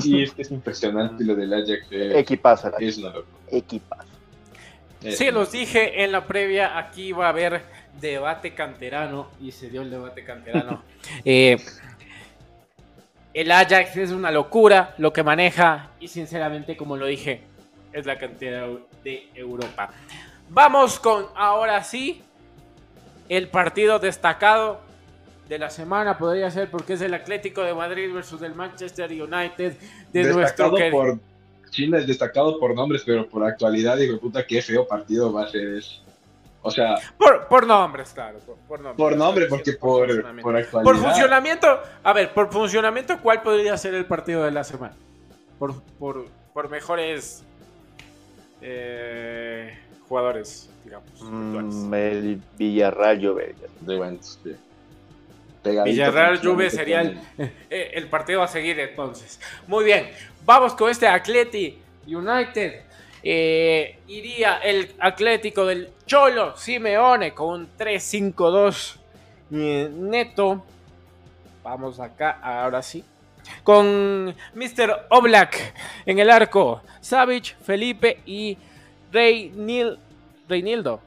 Sí, 0.00 0.24
es 0.36 0.50
impresionante 0.50 1.24
lo 1.24 1.34
del 1.36 1.52
Ajax. 1.54 1.86
eh, 1.90 2.18
equipazo, 2.18 2.70
la- 2.70 2.78
es 2.78 2.98
una 2.98 3.08
locura. 3.08 3.38
equipazo. 3.50 4.08
Sí, 5.00 5.30
los 5.30 5.52
dije 5.52 6.02
en 6.02 6.10
la 6.12 6.26
previa, 6.26 6.76
aquí 6.76 7.08
iba 7.08 7.26
a 7.26 7.28
haber 7.28 7.62
debate 8.00 8.54
canterano 8.54 9.28
y 9.40 9.52
se 9.52 9.70
dio 9.70 9.82
el 9.82 9.90
debate 9.90 10.24
canterano. 10.24 10.82
Eh, 11.24 11.56
el 13.34 13.50
Ajax 13.52 13.96
es 13.96 14.10
una 14.10 14.30
locura 14.32 14.94
lo 14.98 15.12
que 15.12 15.22
maneja 15.22 15.90
y 16.00 16.08
sinceramente, 16.08 16.76
como 16.76 16.96
lo 16.96 17.06
dije, 17.06 17.42
es 17.92 18.04
la 18.06 18.18
cantera 18.18 18.66
de 19.04 19.28
Europa. 19.34 19.90
Vamos 20.50 20.98
con, 20.98 21.26
ahora 21.34 21.82
sí, 21.84 22.22
el 23.28 23.48
partido 23.48 23.98
destacado 23.98 24.80
de 25.48 25.58
la 25.58 25.70
semana 25.70 26.18
podría 26.18 26.50
ser 26.50 26.70
porque 26.70 26.94
es 26.94 27.00
el 27.00 27.14
Atlético 27.14 27.62
de 27.62 27.74
Madrid 27.74 28.12
versus 28.12 28.42
el 28.42 28.54
Manchester 28.54 29.10
United 29.10 29.76
de 30.12 30.22
nuestro 30.22 30.40
destacado 30.40 30.76
querido- 30.76 30.92
por 30.92 31.18
China 31.70 31.98
es 31.98 32.06
destacado 32.06 32.58
por 32.58 32.74
nombres, 32.74 33.02
pero 33.04 33.28
por 33.28 33.44
actualidad, 33.44 33.96
digo, 33.98 34.18
puta, 34.18 34.46
qué 34.46 34.62
feo 34.62 34.86
partido 34.88 35.30
va 35.32 35.44
a 35.44 35.48
ser 35.48 35.68
eso. 35.74 36.02
O 36.62 36.70
sea, 36.70 36.96
Por, 37.18 37.46
por 37.46 37.66
nombres, 37.66 38.10
claro. 38.12 38.38
Por, 38.40 38.56
por 38.66 38.80
nombre, 38.80 38.96
por 38.96 39.16
nombre, 39.16 39.46
porque 39.46 39.72
por, 39.74 40.06
funcionamiento. 40.08 40.42
por 40.42 40.56
actualidad. 40.56 40.92
Por 40.92 40.96
funcionamiento, 41.02 41.80
a 42.02 42.12
ver, 42.14 42.32
por 42.34 42.50
funcionamiento, 42.52 43.18
¿cuál 43.20 43.42
podría 43.42 43.76
ser 43.76 43.94
el 43.94 44.06
partido 44.06 44.44
de 44.44 44.50
la 44.50 44.64
semana? 44.64 44.94
Por, 45.58 45.80
por, 45.98 46.26
por 46.54 46.68
mejores 46.70 47.44
eh, 48.60 49.78
jugadores, 50.08 50.70
digamos. 50.84 51.10
Mm, 51.20 51.94
el 51.94 52.40
Villarreal 52.56 53.20
Juve. 53.20 53.54
De 53.80 53.96
Juventus, 53.96 54.38
sí. 54.42 54.56
Villarreal 55.84 56.40
Juve 56.40 56.70
sería 56.70 57.02
el, 57.02 57.20
eh, 57.70 58.06
partido 58.10 58.42
a 58.42 58.48
seguir 58.48 58.78
entonces. 58.80 59.40
Muy 59.66 59.84
bien, 59.84 60.10
vamos 60.44 60.74
con 60.74 60.90
este 60.90 61.06
Atleti 61.06 61.78
United. 62.06 62.82
Eh, 63.22 63.98
iría 64.06 64.58
el 64.58 64.94
Atlético 65.00 65.66
del 65.66 65.90
Cholo 66.06 66.56
Simeone 66.56 67.34
con 67.34 67.60
un 67.60 67.68
3-5-2 67.76 68.96
eh, 69.52 69.90
neto. 69.92 70.64
Vamos 71.62 72.00
acá, 72.00 72.38
ahora 72.42 72.82
sí. 72.82 73.04
Con 73.62 74.34
Mr. 74.54 75.06
Oblak 75.10 75.74
en 76.06 76.18
el 76.18 76.30
arco. 76.30 76.82
Savic, 77.00 77.56
Felipe 77.62 78.20
y 78.26 78.56
Reynil, 79.12 79.98
Reynildo. 80.48 81.00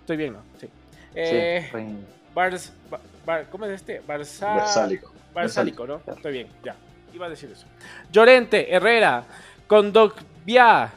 Estoy 0.00 0.16
bien, 0.16 0.32
¿no? 0.34 0.42
Sí. 0.60 0.68
Eh, 1.14 1.66
Sí, 1.70 1.76
Rein- 1.76 2.04
Bars- 2.34 2.72
Ba- 2.90 3.00
Bar- 3.26 3.46
¿Cómo 3.50 3.66
es 3.66 3.72
este? 3.72 4.00
Versálico. 4.06 5.12
Barsálico, 5.34 5.86
¿no? 5.86 6.00
Estoy 6.06 6.32
bien, 6.32 6.48
ya. 6.64 6.74
Iba 7.12 7.26
a 7.26 7.30
decir 7.30 7.50
eso. 7.50 7.66
Llorente, 8.12 8.72
Herrera, 8.74 9.24
Condogbia, 9.66 10.90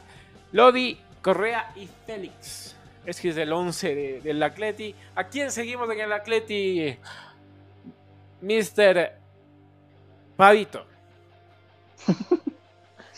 Lodi, 0.52 0.98
Correa 1.22 1.70
y 1.76 1.88
Félix. 2.06 2.76
Es 3.06 3.20
que 3.20 3.28
es 3.30 3.36
el 3.36 3.52
11 3.52 3.94
de- 3.94 4.20
del 4.20 4.42
Atleti. 4.42 4.94
¿A 5.14 5.24
quién 5.24 5.50
seguimos 5.50 5.90
en 5.90 6.00
el 6.00 6.12
Atleti? 6.12 6.96
Mr. 8.40 9.12
Pavito. 10.36 10.86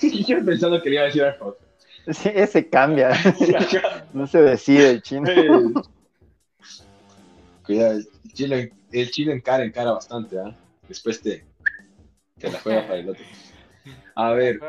Y 0.00 0.24
yo 0.26 0.44
pensando 0.44 0.80
que 0.82 0.88
le 0.90 0.94
iba 0.96 1.02
a 1.02 1.06
decir 1.06 1.24
a 1.24 1.36
José. 1.38 1.58
Sí, 2.08 2.30
ese 2.34 2.68
cambia. 2.68 3.10
no 4.12 4.26
se 4.26 4.40
decide 4.42 4.90
el 4.90 5.02
chino. 5.02 5.28
Cuidado, 7.64 7.98
el 7.98 8.32
Chile, 8.32 8.72
el 8.92 9.10
Chile 9.10 9.32
encara, 9.32 9.64
encara 9.64 9.92
bastante, 9.92 10.38
¿ah? 10.38 10.56
Después 10.88 11.20
te, 11.20 11.44
te 12.38 12.50
la 12.50 12.60
juega 12.60 12.82
para 12.82 12.98
el 12.98 13.08
otro. 13.08 13.24
A 14.14 14.32
ver, 14.32 14.60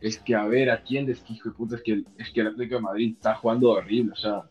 es 0.00 0.18
que 0.18 0.34
a 0.34 0.44
ver, 0.44 0.70
¿a 0.70 0.82
quién 0.82 1.06
desquijo 1.06 1.50
de 1.50 1.54
puta? 1.54 1.76
Es 1.76 1.82
que, 1.82 2.04
es 2.18 2.30
que 2.30 2.40
el 2.40 2.48
Atlético 2.48 2.76
de 2.76 2.82
Madrid 2.82 3.12
está 3.14 3.34
jugando 3.34 3.70
horrible, 3.70 4.12
o 4.12 4.16
sea. 4.16 4.42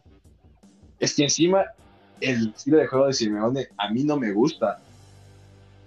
Es 0.99 1.15
que 1.15 1.23
encima 1.23 1.65
el 2.21 2.49
estilo 2.49 2.77
de 2.77 2.87
juego 2.87 3.07
de 3.07 3.13
Simeone 3.13 3.67
a 3.77 3.89
mí 3.89 4.03
no 4.03 4.17
me 4.17 4.31
gusta. 4.31 4.81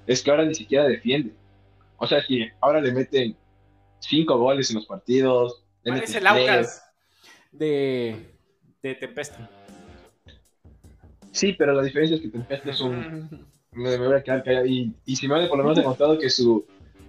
Es 0.06 0.22
que 0.22 0.30
ahora 0.30 0.44
ni 0.44 0.54
siquiera 0.54 0.84
defiende. 0.84 1.32
O 1.96 2.06
sea, 2.06 2.22
que 2.26 2.52
ahora 2.60 2.80
le 2.80 2.92
meten 2.92 3.36
cinco 3.98 4.38
goles 4.38 4.70
en 4.70 4.76
los 4.76 4.86
partidos. 4.86 5.64
Parece 5.84 6.18
el. 6.18 6.26
Aucas 6.26 6.84
de, 7.52 8.16
de 8.82 8.94
Tempesta. 8.94 9.48
Sí, 11.32 11.52
pero 11.52 11.72
la 11.74 11.82
diferencia 11.82 12.16
es 12.16 12.22
que 12.22 12.28
Tempesta 12.28 12.70
es 12.70 12.80
un, 12.80 13.46
me, 13.72 13.98
me 13.98 14.06
voy 14.06 14.16
a 14.16 14.22
quedar 14.22 14.42
callado. 14.42 14.66
Y, 14.66 14.92
y 15.04 15.16
Simeone 15.16 15.46
por 15.46 15.58
lo 15.58 15.64
menos 15.64 15.78
ha 15.78 15.82
demostrado 15.82 16.18
que 16.18 16.28
su, 16.28 16.66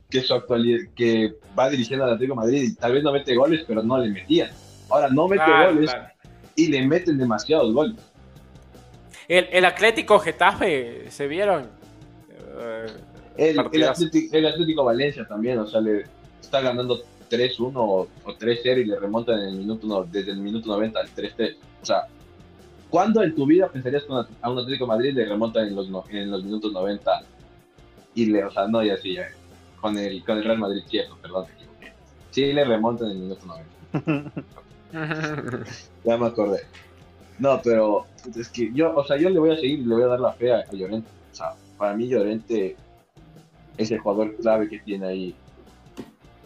que 0.10 0.22
su 0.22 0.34
actualidad, 0.34 0.80
que 0.96 1.36
va 1.58 1.70
dirigiendo 1.70 2.06
al 2.06 2.14
Atlético 2.14 2.34
de 2.36 2.46
Madrid 2.46 2.64
y 2.64 2.76
tal 2.76 2.94
vez 2.94 3.04
no 3.04 3.12
mete 3.12 3.36
goles, 3.36 3.64
pero 3.68 3.82
no 3.84 3.98
le 3.98 4.10
metían. 4.10 4.52
Ahora 4.90 5.10
no 5.10 5.28
mete 5.28 5.44
Claro, 5.44 5.74
goles 5.74 5.90
claro. 5.92 6.08
y 6.56 6.68
le 6.68 6.86
meten 6.88 7.18
demasiados 7.18 7.74
goles. 7.74 7.96
El, 9.28 9.48
el 9.52 9.66
Atlético 9.66 10.20
Getafe, 10.20 11.10
¿se 11.10 11.28
vieron? 11.28 11.70
Eh, 12.60 12.86
El, 13.38 13.60
el. 13.74 13.84
Atlético, 13.88 14.36
el 14.38 14.46
Atlético 14.46 14.84
Valencia 14.84 15.26
también, 15.28 15.58
o 15.60 15.66
sea, 15.66 15.80
le 15.82 16.04
está 16.42 16.60
ganando 16.62 17.02
3-1 17.32 17.72
o, 17.76 18.02
o 18.26 18.36
3-0 18.38 18.82
y 18.82 18.86
le 18.86 19.00
remontan 19.00 19.40
en 19.40 19.46
el 19.50 19.56
minuto, 19.56 19.88
no- 19.88 20.04
desde 20.04 20.32
el 20.32 20.38
minuto 20.40 20.68
90 20.70 21.00
al 21.00 21.08
3-3. 21.10 21.56
O 21.82 21.86
sea, 21.86 22.08
¿cuándo 22.90 23.24
en 23.24 23.34
tu 23.34 23.46
vida 23.46 23.70
pensarías 23.70 24.04
que 24.04 24.14
a 24.42 24.50
un 24.50 24.60
Atlético 24.60 24.86
de 24.86 24.90
Madrid 24.90 25.14
le 25.16 25.26
remontan 25.26 25.68
en 25.68 25.76
los, 25.76 25.90
no- 25.90 26.04
en 26.10 26.30
los 26.30 26.44
minutos 26.44 26.72
90? 26.74 27.24
Y 28.14 28.26
le, 28.26 28.44
o 28.44 28.52
sea, 28.52 28.68
no, 28.68 28.84
ya 28.84 28.98
sí, 28.98 29.14
ya, 29.16 29.30
con 29.80 29.98
el, 29.98 30.24
con 30.26 30.38
el 30.38 30.44
Real 30.44 30.60
Madrid, 30.60 30.82
cierto, 30.88 31.18
perdón, 31.22 31.46
me 31.48 31.54
equivoqué. 31.54 31.94
Sí, 32.32 32.52
le 32.54 32.66
remontan 32.66 33.08
en 33.12 33.18
el 33.18 33.24
minuto 33.24 33.46
90. 33.46 34.44
Ya 36.04 36.18
me 36.18 36.26
acordé. 36.28 36.60
No, 37.40 37.62
pero 37.64 38.06
es 38.36 38.50
que 38.50 38.72
yo, 38.74 38.94
o 38.96 39.06
sea, 39.06 39.18
yo 39.18 39.30
le 39.30 39.40
voy 39.40 39.52
a 39.52 39.56
seguir 39.56 39.80
y 39.80 39.86
le 39.86 39.96
voy 39.96 40.04
a 40.04 40.08
dar 40.08 40.20
la 40.20 40.34
fe 40.34 40.52
a, 40.52 40.58
a 40.60 40.72
Llorente. 40.74 41.08
O 41.32 41.36
sea, 41.36 41.54
para 41.78 41.96
mí 41.96 42.08
Llorente 42.10 42.76
es 43.78 43.90
el 43.92 44.00
jugador 44.00 44.36
clave 44.36 44.68
que 44.70 44.80
tiene 44.80 45.08
ahí 45.08 45.36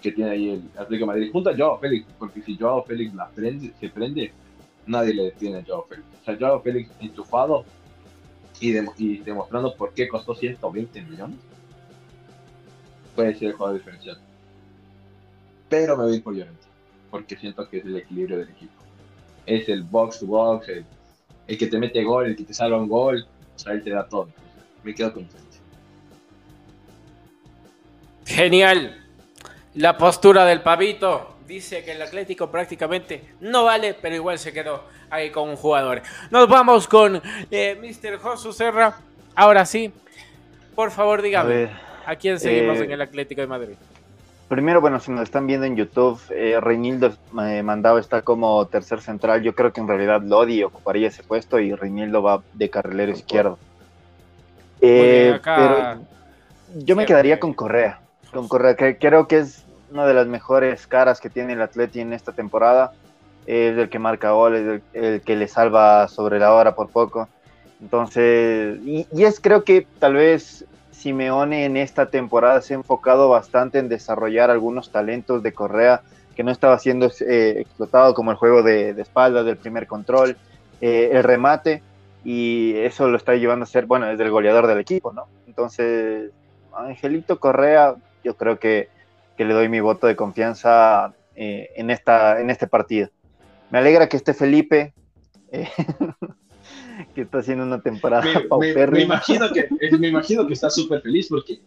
que 0.06 0.12
tiene 0.12 0.30
ahí 0.30 0.50
el 0.52 0.62
Atlético 0.80 1.00
de 1.00 1.06
Madrid 1.08 1.32
junto 1.32 1.50
a 1.50 1.58
Joao 1.58 1.80
Félix, 1.80 2.06
porque 2.20 2.40
si 2.44 2.56
Joao 2.56 2.84
Félix 2.84 3.12
la 3.16 3.28
prende, 3.28 3.74
se 3.80 3.90
prende, 3.90 4.32
nadie 4.86 5.16
le 5.16 5.24
detiene 5.24 5.58
a 5.58 5.64
Joao 5.66 5.88
Félix. 5.90 6.08
O 6.22 6.26
sea, 6.26 6.38
Joao 6.40 6.62
Félix 6.62 6.92
enchufado 7.00 7.66
y, 8.60 8.72
demo- 8.72 8.94
y 9.00 9.18
demostrando 9.18 9.74
por 9.76 9.96
qué 9.96 10.08
costó 10.08 10.36
120 10.36 11.02
millones, 11.02 11.38
puede 13.16 13.34
ser 13.34 13.48
el 13.48 13.54
jugador 13.54 13.80
diferencial. 13.80 14.20
Pero 15.70 15.98
me 15.98 16.04
voy 16.04 16.20
por 16.20 16.36
Llorente, 16.36 16.68
porque 17.10 17.36
siento 17.36 17.68
que 17.68 17.78
es 17.80 17.86
el 17.86 17.98
equilibrio 17.98 18.38
del 18.38 18.50
equipo. 18.50 18.74
Es 19.48 19.68
el 19.70 19.82
box 19.82 20.20
to 20.20 20.28
box, 20.28 20.68
el, 21.48 21.58
que 21.58 21.66
te 21.66 21.80
mete 21.80 22.04
gol, 22.04 22.28
el 22.28 22.36
que 22.36 22.44
te 22.44 22.54
salva 22.54 22.78
un 22.78 22.88
gol, 22.88 23.26
o 23.56 23.58
sea, 23.60 23.74
él 23.74 23.84
te 23.84 23.90
da 23.90 24.08
todo. 24.08 24.30
Me 24.84 24.94
quedo 24.94 25.12
con 25.12 25.24
Llorente. 25.24 25.58
Genial. 28.28 29.02
La 29.76 29.98
postura 29.98 30.46
del 30.46 30.62
pavito 30.62 31.36
dice 31.48 31.84
que 31.84 31.92
el 31.92 32.02
Atlético 32.02 32.50
prácticamente 32.50 33.34
no 33.42 33.66
vale, 33.66 33.94
pero 33.94 34.16
igual 34.16 34.40
se 34.40 34.54
quedó 34.54 34.84
ahí 35.10 35.32
con 35.32 35.50
un 35.50 35.56
jugador. 35.56 36.02
Nos 36.32 36.48
vamos 36.48 36.88
con 36.88 37.22
eh, 37.52 37.78
Mr. 37.80 38.18
Josu 38.18 38.54
Serra. 38.54 38.96
Ahora 39.36 39.66
sí, 39.66 39.92
por 40.76 40.92
favor 40.92 41.22
dígame, 41.22 41.70
¿a 42.06 42.16
quién 42.16 42.40
seguimos 42.40 42.78
eh, 42.80 42.86
en 42.86 42.92
el 42.92 43.02
Atlético 43.02 43.42
de 43.42 43.48
Madrid? 43.48 43.76
primero, 44.48 44.80
bueno, 44.80 45.00
si 45.00 45.12
nos 45.12 45.24
están 45.24 45.48
viendo 45.48 45.66
en 45.66 45.76
YouTube, 45.76 46.22
eh, 46.30 46.60
Reinildo 46.62 47.14
eh, 47.44 47.64
mandado 47.64 47.98
está 47.98 48.22
como 48.22 48.66
tercer 48.68 49.02
central. 49.02 49.42
Yo 49.42 49.56
creo 49.56 49.74
que 49.74 49.82
en 49.82 49.88
realidad 49.88 50.22
Lodi 50.22 50.64
ocuparía 50.64 51.08
ese 51.10 51.24
puesto 51.24 51.60
y 51.60 51.74
Reinildo 51.74 52.22
va 52.22 52.42
de 52.54 52.70
carrilero 52.70 53.12
izquierdo. 53.12 53.58
Eh, 54.82 55.34
acá- 55.36 55.56
pero 55.58 56.84
yo 56.86 56.96
me 56.96 57.06
quedaría 57.06 57.40
con 57.40 57.54
Correa. 57.54 58.00
Con 58.32 58.48
Correa, 58.48 58.76
que 58.76 58.98
creo 58.98 59.28
que 59.28 59.40
es 59.40 59.65
una 59.92 60.06
de 60.06 60.14
las 60.14 60.28
mejores 60.28 60.88
caras 60.88 61.20
que 61.20 61.30
tiene 61.30 61.54
el 61.54 61.62
Atleti 61.62 62.00
en 62.00 62.14
esta 62.14 62.32
temporada. 62.32 62.94
Es 63.46 63.78
el 63.78 63.90
que 63.90 64.00
marca 64.00 64.32
goles, 64.32 64.82
el, 64.94 65.04
el 65.04 65.22
que 65.22 65.36
le 65.36 65.48
salva 65.48 66.08
sobre 66.08 66.40
la 66.40 66.54
hora 66.54 66.76
por 66.76 66.90
poco. 66.90 67.28
Entonces, 67.82 68.80
y, 68.84 69.08
es 69.12 69.40
creo 69.40 69.64
que 69.64 69.86
tal 70.00 70.16
vez 70.16 70.66
Simeone 70.92 71.66
en 71.66 71.78
esta 71.78 72.08
temporada 72.08 72.62
se 72.62 72.74
ha 72.74 72.78
enfocado 72.78 73.30
bastante 73.30 73.80
en 73.80 73.90
desarrollar 73.90 74.50
algunos 74.50 74.92
talentos 74.92 75.44
de 75.44 75.54
Correa 75.54 76.02
que 76.36 76.44
no 76.44 76.52
estaba 76.52 76.80
siendo 76.80 77.12
eh, 77.22 77.56
explotado, 77.60 78.14
como 78.14 78.32
el 78.32 78.38
juego 78.38 78.64
de, 78.64 78.94
de 78.94 79.02
espaldas, 79.02 79.46
del 79.46 79.58
primer 79.58 79.88
control, 79.88 80.36
eh, 80.82 81.12
el 81.14 81.24
remate, 81.24 81.82
y 82.24 82.76
eso 82.78 83.08
lo 83.08 83.18
está 83.18 83.36
llevando 83.36 83.64
a 83.64 83.68
ser, 83.68 83.86
bueno, 83.86 84.10
es 84.10 84.20
el 84.20 84.32
goleador 84.32 84.68
del 84.68 84.80
equipo, 84.80 85.14
¿no? 85.14 85.28
Entonces, 85.48 86.32
Angelito 86.76 87.40
Correa, 87.40 87.96
yo 88.24 88.36
creo 88.36 88.60
que, 88.60 88.90
que 89.38 89.46
le 89.46 89.54
doy 89.54 89.70
mi 89.70 89.80
voto 89.80 90.08
de 90.08 90.16
confianza 90.16 91.14
eh, 91.36 91.70
en, 91.76 91.90
esta, 91.92 92.40
en 92.40 92.50
este 92.50 92.68
partido. 92.68 93.10
Me 93.72 93.80
alegra 93.80 94.08
que 94.08 94.18
esté 94.18 94.34
Felipe, 94.34 94.94
eh, 95.52 95.68
que 97.16 97.22
está 97.22 97.40
haciendo 97.40 97.64
una 97.66 97.82
temporada 97.82 98.24
me, 98.24 98.74
me- 98.74 98.88
me 98.88 99.02
imagino 99.02 99.52
que 99.52 99.62
eh, 99.82 99.98
me 99.98 100.08
imagino 100.10 100.46
que 100.48 100.54
está 100.54 100.70
súper 100.70 101.02
feliz 101.02 101.28
porque 101.30 101.60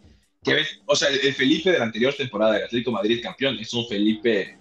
que 0.43 0.53
ves, 0.53 0.79
o 0.85 0.95
sea, 0.95 1.09
el, 1.09 1.19
el 1.19 1.33
Felipe 1.33 1.71
de 1.71 1.79
la 1.79 1.85
anterior 1.85 2.13
temporada 2.13 2.53
del 2.53 2.63
Atlético 2.63 2.91
Madrid 2.91 3.21
campeón 3.21 3.57
es 3.59 3.73
un 3.73 3.85
Felipe 3.87 4.57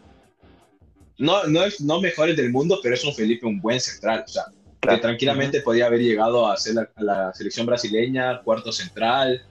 no 1.19 1.45
no 1.47 1.65
es 1.65 1.81
no 1.81 2.00
mejores 2.00 2.37
del 2.37 2.50
mundo, 2.50 2.79
pero 2.83 2.95
es 2.95 3.05
un 3.05 3.15
Felipe 3.15 3.47
un 3.47 3.61
buen 3.61 3.81
central, 3.81 4.25
o 4.27 4.29
sea, 4.29 4.45
Claro. 4.81 4.99
que 4.99 5.03
tranquilamente 5.03 5.61
podía 5.61 5.87
haber 5.87 6.00
llegado 6.00 6.49
a 6.49 6.57
ser 6.57 6.75
la, 6.75 6.88
a 6.95 7.03
la 7.03 7.33
selección 7.35 7.67
brasileña, 7.67 8.41
cuarto 8.43 8.71
central. 8.71 9.43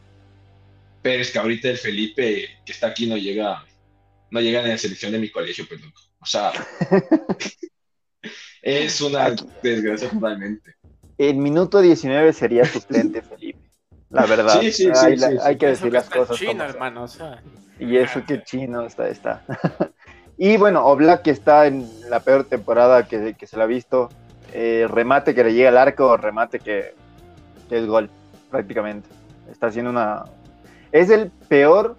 Pero 1.08 1.22
es 1.22 1.32
que 1.32 1.40
ahorita 1.40 1.70
el 1.70 1.78
Felipe 1.78 2.50
que 2.66 2.72
está 2.74 2.88
aquí 2.88 3.08
no 3.08 3.16
llega 3.16 3.64
no 4.30 4.42
llega 4.42 4.60
en 4.62 4.68
la 4.68 4.78
selección 4.78 5.14
de 5.14 5.20
mi 5.20 5.32
colegio, 5.32 5.66
perdón. 5.66 5.94
O 6.20 6.26
sea, 6.26 6.52
es 8.62 9.00
una 9.00 9.34
desgracia 9.64 10.10
totalmente. 10.10 10.74
El 11.18 11.38
minuto 11.38 11.80
19 11.80 12.34
sería 12.34 12.66
suplente 12.66 13.22
Felipe, 13.22 13.70
la 14.10 14.26
verdad. 14.26 14.60
Sí, 14.60 14.74
sí, 14.74 14.84
sí, 14.84 14.90
hay, 14.94 15.14
sí, 15.16 15.22
la- 15.22 15.30
sí. 15.32 15.38
hay 15.42 15.58
que 15.58 15.66
Eso 15.72 15.86
decir 15.86 15.92
que 15.92 15.98
las 15.98 16.10
cosas. 16.10 16.38
chino, 16.38 16.52
como 16.52 16.64
hermano. 16.64 17.04
o 17.04 17.08
sea, 17.08 17.42
Y 17.80 17.96
eso 17.96 18.22
que 18.28 18.44
chino 18.44 18.86
está, 18.86 19.08
está. 19.08 19.46
y 20.38 20.58
bueno, 20.58 20.86
Oblak 20.86 21.22
que 21.22 21.32
está 21.32 21.68
en 21.68 21.90
la 22.10 22.20
peor 22.20 22.44
temporada 22.44 23.08
que, 23.08 23.34
que 23.36 23.48
se 23.48 23.56
le 23.56 23.64
ha 23.64 23.68
visto. 23.68 24.10
Eh, 24.54 24.86
remate 24.90 25.34
que 25.34 25.46
le 25.46 25.54
llega 25.54 25.70
al 25.70 25.78
arco, 25.78 26.18
remate 26.18 26.60
que, 26.60 26.94
que 27.70 27.78
es 27.80 27.86
gol, 27.86 28.10
prácticamente. 28.52 29.08
Está 29.50 29.68
haciendo 29.68 29.92
una. 29.92 30.26
Es 30.98 31.12
el 31.12 31.30
peor 31.30 31.96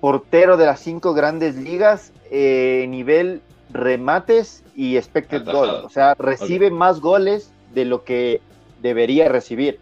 portero 0.00 0.56
de 0.56 0.64
las 0.64 0.78
cinco 0.78 1.12
grandes 1.12 1.56
ligas, 1.56 2.12
eh, 2.30 2.86
nivel 2.88 3.42
remates 3.70 4.62
y 4.76 4.96
expected 4.96 5.44
goals. 5.44 5.84
O 5.84 5.88
sea, 5.88 6.14
recibe 6.14 6.70
más 6.70 7.00
goles 7.00 7.50
de 7.74 7.84
lo 7.84 8.04
que 8.04 8.40
debería 8.80 9.28
recibir. 9.28 9.80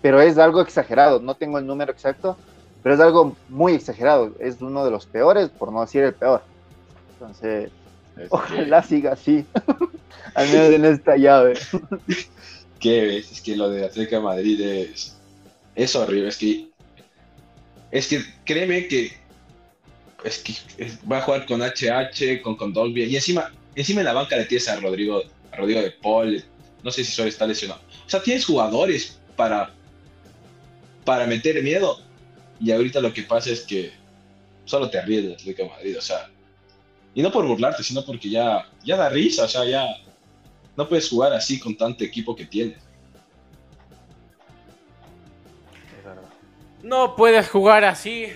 Pero 0.00 0.20
es 0.20 0.38
algo 0.38 0.60
exagerado, 0.60 1.18
no 1.18 1.34
tengo 1.34 1.58
el 1.58 1.66
número 1.66 1.90
exacto, 1.90 2.36
pero 2.80 2.94
es 2.94 3.00
algo 3.00 3.34
muy 3.48 3.72
exagerado. 3.74 4.30
Es 4.38 4.62
uno 4.62 4.84
de 4.84 4.92
los 4.92 5.06
peores, 5.06 5.48
por 5.48 5.72
no 5.72 5.80
decir 5.80 6.04
el 6.04 6.14
peor. 6.14 6.42
Entonces, 7.14 7.72
ojalá 8.28 8.84
siga 8.84 9.14
así, 9.14 9.44
al 10.36 10.48
menos 10.48 10.68
en 10.74 10.84
esta 10.84 11.16
llave. 11.16 11.54
¿Qué 12.78 13.00
ves? 13.00 13.32
Es 13.32 13.40
que 13.40 13.56
lo 13.56 13.68
de 13.68 13.84
Atlético 13.84 14.14
de 14.14 14.22
Madrid 14.22 14.60
es, 14.60 15.16
es 15.74 15.96
horrible. 15.96 16.28
Es 16.28 16.38
que, 16.38 16.71
es 17.92 18.08
que 18.08 18.24
créeme 18.44 18.88
que 18.88 19.12
es 20.24 20.38
que 20.38 20.54
va 21.10 21.18
a 21.18 21.22
jugar 21.22 21.46
con 21.46 21.60
HH, 21.60 22.42
con, 22.42 22.56
con 22.56 22.72
Dolby, 22.72 23.04
y 23.04 23.16
encima, 23.16 23.52
encima 23.74 24.00
en 24.00 24.06
la 24.06 24.12
banca 24.12 24.36
le 24.36 24.46
tienes 24.46 24.68
a 24.68 24.80
Rodrigo, 24.80 25.22
a 25.50 25.56
Rodrigo 25.56 25.82
de 25.82 25.90
Paul, 25.90 26.42
no 26.82 26.90
sé 26.90 27.04
si 27.04 27.12
solo 27.12 27.28
está 27.28 27.46
lesionado. 27.46 27.80
O 28.06 28.10
sea, 28.10 28.22
tienes 28.22 28.44
jugadores 28.44 29.18
para, 29.36 29.74
para 31.04 31.26
meter 31.26 31.62
miedo, 31.62 32.00
y 32.60 32.70
ahorita 32.70 33.00
lo 33.00 33.12
que 33.12 33.22
pasa 33.22 33.50
es 33.50 33.62
que 33.62 33.92
solo 34.64 34.88
te 34.90 35.02
ríes 35.02 35.24
de 35.24 35.34
Atlético 35.34 35.64
de 35.64 35.68
Madrid, 35.70 35.98
o 35.98 36.02
sea, 36.02 36.30
y 37.14 37.22
no 37.22 37.30
por 37.30 37.46
burlarte, 37.46 37.82
sino 37.82 38.04
porque 38.04 38.30
ya, 38.30 38.70
ya 38.84 38.96
da 38.96 39.10
risa, 39.10 39.44
o 39.44 39.48
sea, 39.48 39.64
ya 39.64 39.86
no 40.76 40.88
puedes 40.88 41.08
jugar 41.08 41.32
así 41.32 41.58
con 41.58 41.76
tanto 41.76 42.04
equipo 42.04 42.34
que 42.34 42.46
tienes. 42.46 42.78
No 46.82 47.14
puedes 47.14 47.48
jugar 47.48 47.84
así 47.84 48.32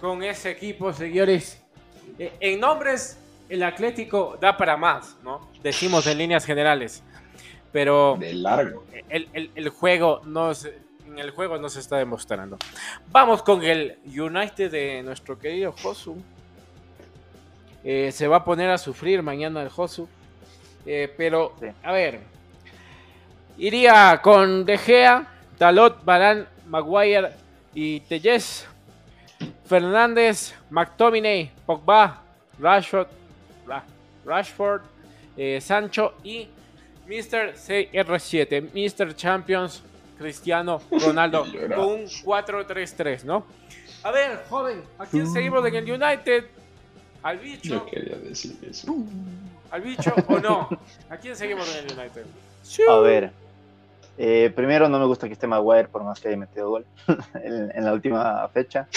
con 0.00 0.24
ese 0.24 0.50
equipo, 0.50 0.92
señores. 0.92 1.62
Eh, 2.18 2.32
en 2.40 2.58
nombres, 2.58 3.18
el 3.48 3.62
Atlético 3.62 4.36
da 4.40 4.56
para 4.56 4.76
más, 4.76 5.16
¿no? 5.22 5.48
Decimos 5.62 6.04
en 6.08 6.18
líneas 6.18 6.44
generales. 6.44 7.04
Pero. 7.70 8.16
De 8.18 8.34
largo. 8.34 8.84
El, 9.08 9.68
juego 9.68 10.22
no 10.24 10.50
en 10.50 11.18
el 11.18 11.30
juego 11.30 11.56
no 11.58 11.68
se 11.68 11.78
está 11.78 11.96
demostrando. 11.96 12.58
Vamos 13.12 13.44
con 13.44 13.62
el 13.62 13.96
United 14.06 14.72
de 14.72 15.02
nuestro 15.04 15.38
querido 15.38 15.72
Josu. 15.80 16.16
Eh, 17.84 18.10
se 18.10 18.26
va 18.26 18.38
a 18.38 18.44
poner 18.44 18.70
a 18.70 18.78
sufrir 18.78 19.22
mañana 19.22 19.62
el 19.62 19.68
Josu. 19.68 20.08
Eh, 20.84 21.14
pero, 21.16 21.54
a 21.84 21.92
ver. 21.92 22.20
Iría 23.56 24.20
con 24.20 24.64
De 24.64 24.78
Gea, 24.78 25.28
Talot, 25.58 26.04
Barán, 26.04 26.48
Maguire 26.66 27.43
y 27.74 28.00
Telles. 28.00 28.66
Fernández, 29.66 30.54
McTominay, 30.70 31.50
Pogba, 31.66 32.22
Rashford, 32.58 33.08
Rashford 34.24 34.82
eh, 35.36 35.60
Sancho 35.60 36.14
y 36.22 36.48
Mr. 37.06 37.54
CR7, 37.54 38.70
Mr. 38.72 39.14
Champions, 39.14 39.82
Cristiano 40.18 40.80
Ronaldo, 40.90 41.44
con 41.74 41.84
un 41.84 42.04
4-3-3, 42.06 43.24
¿no? 43.24 43.44
A 44.02 44.10
ver, 44.10 44.44
joven, 44.48 44.82
¿a 44.98 45.06
quién 45.06 45.26
seguimos 45.26 45.66
en 45.66 45.74
el 45.74 45.90
United? 45.90 46.44
¿Al 47.22 47.38
bicho? 47.38 47.74
No 47.74 47.86
quería 47.86 48.16
decir 48.16 48.56
eso. 48.68 48.94
¿Al 49.70 49.80
bicho 49.80 50.14
o 50.28 50.38
no? 50.38 50.68
¿A 51.08 51.16
quién 51.16 51.34
seguimos 51.34 51.74
en 51.74 51.86
el 51.86 51.98
United? 51.98 52.26
A 52.88 52.98
ver, 52.98 53.32
eh, 54.16 54.52
primero 54.54 54.88
no 54.88 54.98
me 54.98 55.06
gusta 55.06 55.26
que 55.26 55.32
esté 55.32 55.46
Maguire 55.46 55.88
por 55.88 56.04
más 56.04 56.20
que 56.20 56.28
haya 56.28 56.36
metido 56.36 56.68
gol 56.68 56.86
en 57.44 57.84
la 57.84 57.92
última 57.92 58.48
fecha. 58.48 58.88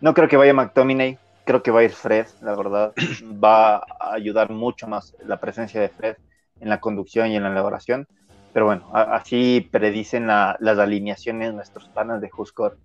No 0.00 0.14
creo 0.14 0.28
que 0.28 0.36
vaya 0.36 0.54
McTominay, 0.54 1.18
creo 1.44 1.62
que 1.62 1.70
va 1.70 1.80
a 1.80 1.84
ir 1.84 1.90
Fred, 1.90 2.26
la 2.42 2.54
verdad. 2.54 2.92
Va 3.22 3.76
a 3.76 4.12
ayudar 4.12 4.50
mucho 4.50 4.86
más 4.86 5.16
la 5.24 5.40
presencia 5.40 5.80
de 5.80 5.88
Fred 5.88 6.16
en 6.60 6.68
la 6.68 6.80
conducción 6.80 7.28
y 7.28 7.36
en 7.36 7.42
la 7.42 7.50
elaboración. 7.50 8.06
Pero 8.52 8.66
bueno, 8.66 8.88
así 8.92 9.68
predicen 9.70 10.26
las 10.26 10.78
alineaciones 10.78 11.54
nuestros 11.54 11.88
panas 11.88 12.20
de 12.20 12.30
Huscore. 12.36 12.76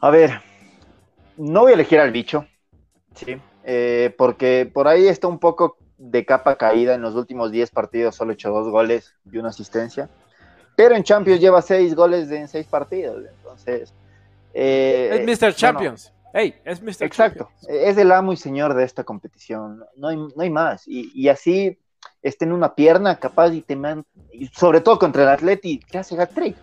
A 0.00 0.10
ver, 0.10 0.40
no 1.36 1.62
voy 1.62 1.72
a 1.72 1.74
elegir 1.74 2.00
al 2.00 2.12
bicho, 2.12 2.46
¿sí? 3.14 3.38
Eh, 3.64 4.14
porque 4.16 4.70
por 4.72 4.86
ahí 4.86 5.08
está 5.08 5.28
un 5.28 5.38
poco 5.38 5.78
de 5.96 6.24
capa 6.24 6.56
caída. 6.56 6.94
En 6.94 7.02
los 7.02 7.14
últimos 7.14 7.50
10 7.50 7.70
partidos 7.70 8.16
solo 8.16 8.32
hecho 8.32 8.50
dos 8.50 8.68
goles 8.68 9.14
y 9.30 9.38
una 9.38 9.48
asistencia. 9.48 10.08
Pero 10.78 10.94
en 10.94 11.02
Champions 11.02 11.40
lleva 11.40 11.60
6 11.60 11.96
goles 11.96 12.30
en 12.30 12.46
6 12.46 12.64
partidos. 12.68 13.24
Entonces, 13.36 13.92
eh, 14.54 15.26
es 15.26 15.42
Mr. 15.42 15.52
Champions. 15.52 16.12
hey, 16.32 16.54
es 16.64 16.80
Mr. 16.80 17.02
Exacto. 17.02 17.48
Es 17.68 17.98
el 17.98 18.12
amo 18.12 18.32
y 18.32 18.36
señor 18.36 18.74
de 18.74 18.84
esta 18.84 19.02
competición. 19.02 19.84
No 19.96 20.06
hay, 20.06 20.16
no 20.16 20.32
hay 20.38 20.50
más. 20.50 20.86
Y, 20.86 21.26
así 21.26 21.76
esté 22.22 22.44
en 22.44 22.52
una 22.52 22.76
pierna 22.76 23.18
capaz 23.18 23.52
y 23.52 23.62
te 23.62 23.74
man... 23.74 24.04
sobre 24.52 24.80
todo 24.80 25.00
contra 25.00 25.24
el 25.24 25.30
Atleti, 25.30 25.80
que 25.80 25.98
hace 25.98 26.16
hat 26.16 26.30
trick. 26.30 26.56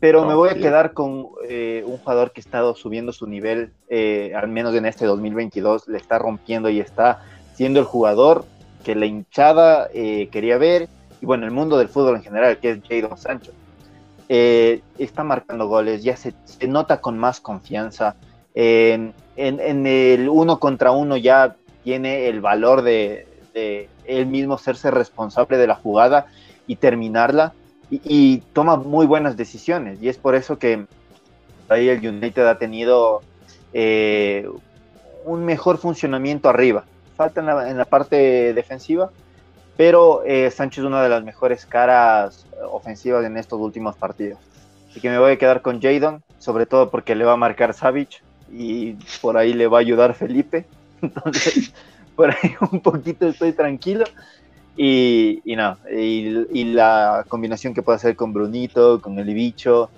Pero 0.00 0.24
me 0.24 0.34
voy 0.34 0.48
a 0.48 0.54
quedar 0.54 0.94
con 0.94 1.28
eh, 1.46 1.82
un 1.84 1.98
jugador 1.98 2.32
que 2.32 2.40
ha 2.40 2.44
estado 2.44 2.74
subiendo 2.76 3.12
su 3.12 3.26
nivel, 3.26 3.74
eh, 3.90 4.32
al 4.34 4.48
menos 4.48 4.74
en 4.74 4.86
este 4.86 5.04
2022, 5.04 5.86
le 5.86 5.98
está 5.98 6.18
rompiendo 6.18 6.70
y 6.70 6.80
está 6.80 7.26
siendo 7.52 7.78
el 7.78 7.84
jugador 7.84 8.46
que 8.84 8.94
la 8.94 9.04
hinchada 9.04 9.90
quería 9.90 10.56
ver, 10.56 10.88
y 11.20 11.26
bueno, 11.26 11.46
el 11.46 11.52
mundo 11.52 11.78
del 11.78 11.88
fútbol 11.88 12.16
en 12.16 12.22
general, 12.22 12.58
que 12.58 12.70
es 12.70 12.80
Jadon 12.88 13.18
Sancho. 13.18 13.52
Eh, 14.28 14.82
está 14.98 15.24
marcando 15.24 15.68
goles, 15.68 16.02
ya 16.02 16.16
se, 16.16 16.34
nota 16.66 17.00
con 17.00 17.18
más 17.18 17.40
confianza. 17.40 18.16
en, 18.54 19.14
el 19.36 20.28
uno 20.28 20.58
contra 20.58 20.90
uno 20.90 21.16
ya 21.16 21.56
tiene 21.84 22.28
el 22.28 22.40
valor 22.40 22.82
de, 22.82 23.26
él 24.04 24.26
mismo 24.26 24.58
serse 24.58 24.90
responsable 24.90 25.56
de 25.56 25.66
la 25.66 25.74
jugada 25.74 26.26
y 26.66 26.76
terminarla 26.76 27.54
y, 27.90 28.38
toma 28.52 28.76
muy 28.76 29.06
buenas 29.06 29.36
decisiones 29.36 30.00
y 30.02 30.08
es 30.08 30.18
por 30.18 30.34
eso 30.34 30.58
que 30.58 30.86
ahí 31.68 31.88
el 31.88 32.06
United 32.06 32.46
ha 32.46 32.58
tenido 32.58 33.22
eh, 33.72 34.48
un 35.24 35.44
mejor 35.44 35.78
funcionamiento 35.78 36.48
arriba. 36.48 36.84
Falta 37.16 37.40
en 37.68 37.76
la 37.76 37.84
parte 37.84 38.52
defensiva, 38.54 39.10
pero 39.78 40.24
eh, 40.24 40.50
Sancho 40.50 40.80
es 40.80 40.86
una 40.88 41.00
de 41.04 41.08
las 41.08 41.22
mejores 41.22 41.64
caras 41.64 42.44
ofensivas 42.68 43.24
en 43.24 43.36
estos 43.36 43.60
últimos 43.60 43.94
partidos. 43.94 44.40
Así 44.90 45.00
que 45.00 45.08
me 45.08 45.20
voy 45.20 45.30
a 45.30 45.38
quedar 45.38 45.62
con 45.62 45.80
Jadon, 45.80 46.20
sobre 46.40 46.66
todo 46.66 46.90
porque 46.90 47.14
le 47.14 47.24
va 47.24 47.34
a 47.34 47.36
marcar 47.36 47.72
Savage 47.72 48.20
y 48.52 48.94
por 49.22 49.36
ahí 49.36 49.52
le 49.52 49.68
va 49.68 49.78
a 49.78 49.80
ayudar 49.80 50.14
Felipe. 50.14 50.66
Entonces, 51.00 51.72
por 52.16 52.30
ahí 52.30 52.56
un 52.72 52.80
poquito 52.80 53.28
estoy 53.28 53.52
tranquilo. 53.52 54.04
Y, 54.76 55.42
y 55.44 55.54
no, 55.54 55.76
y, 55.88 56.64
la 56.64 57.24
combinación 57.28 57.72
que 57.72 57.82
puede 57.82 57.96
hacer 57.96 58.16
con 58.16 58.32
Brunito, 58.32 59.00
con 59.00 59.16
el 59.16 59.32
bicho, 59.32 59.90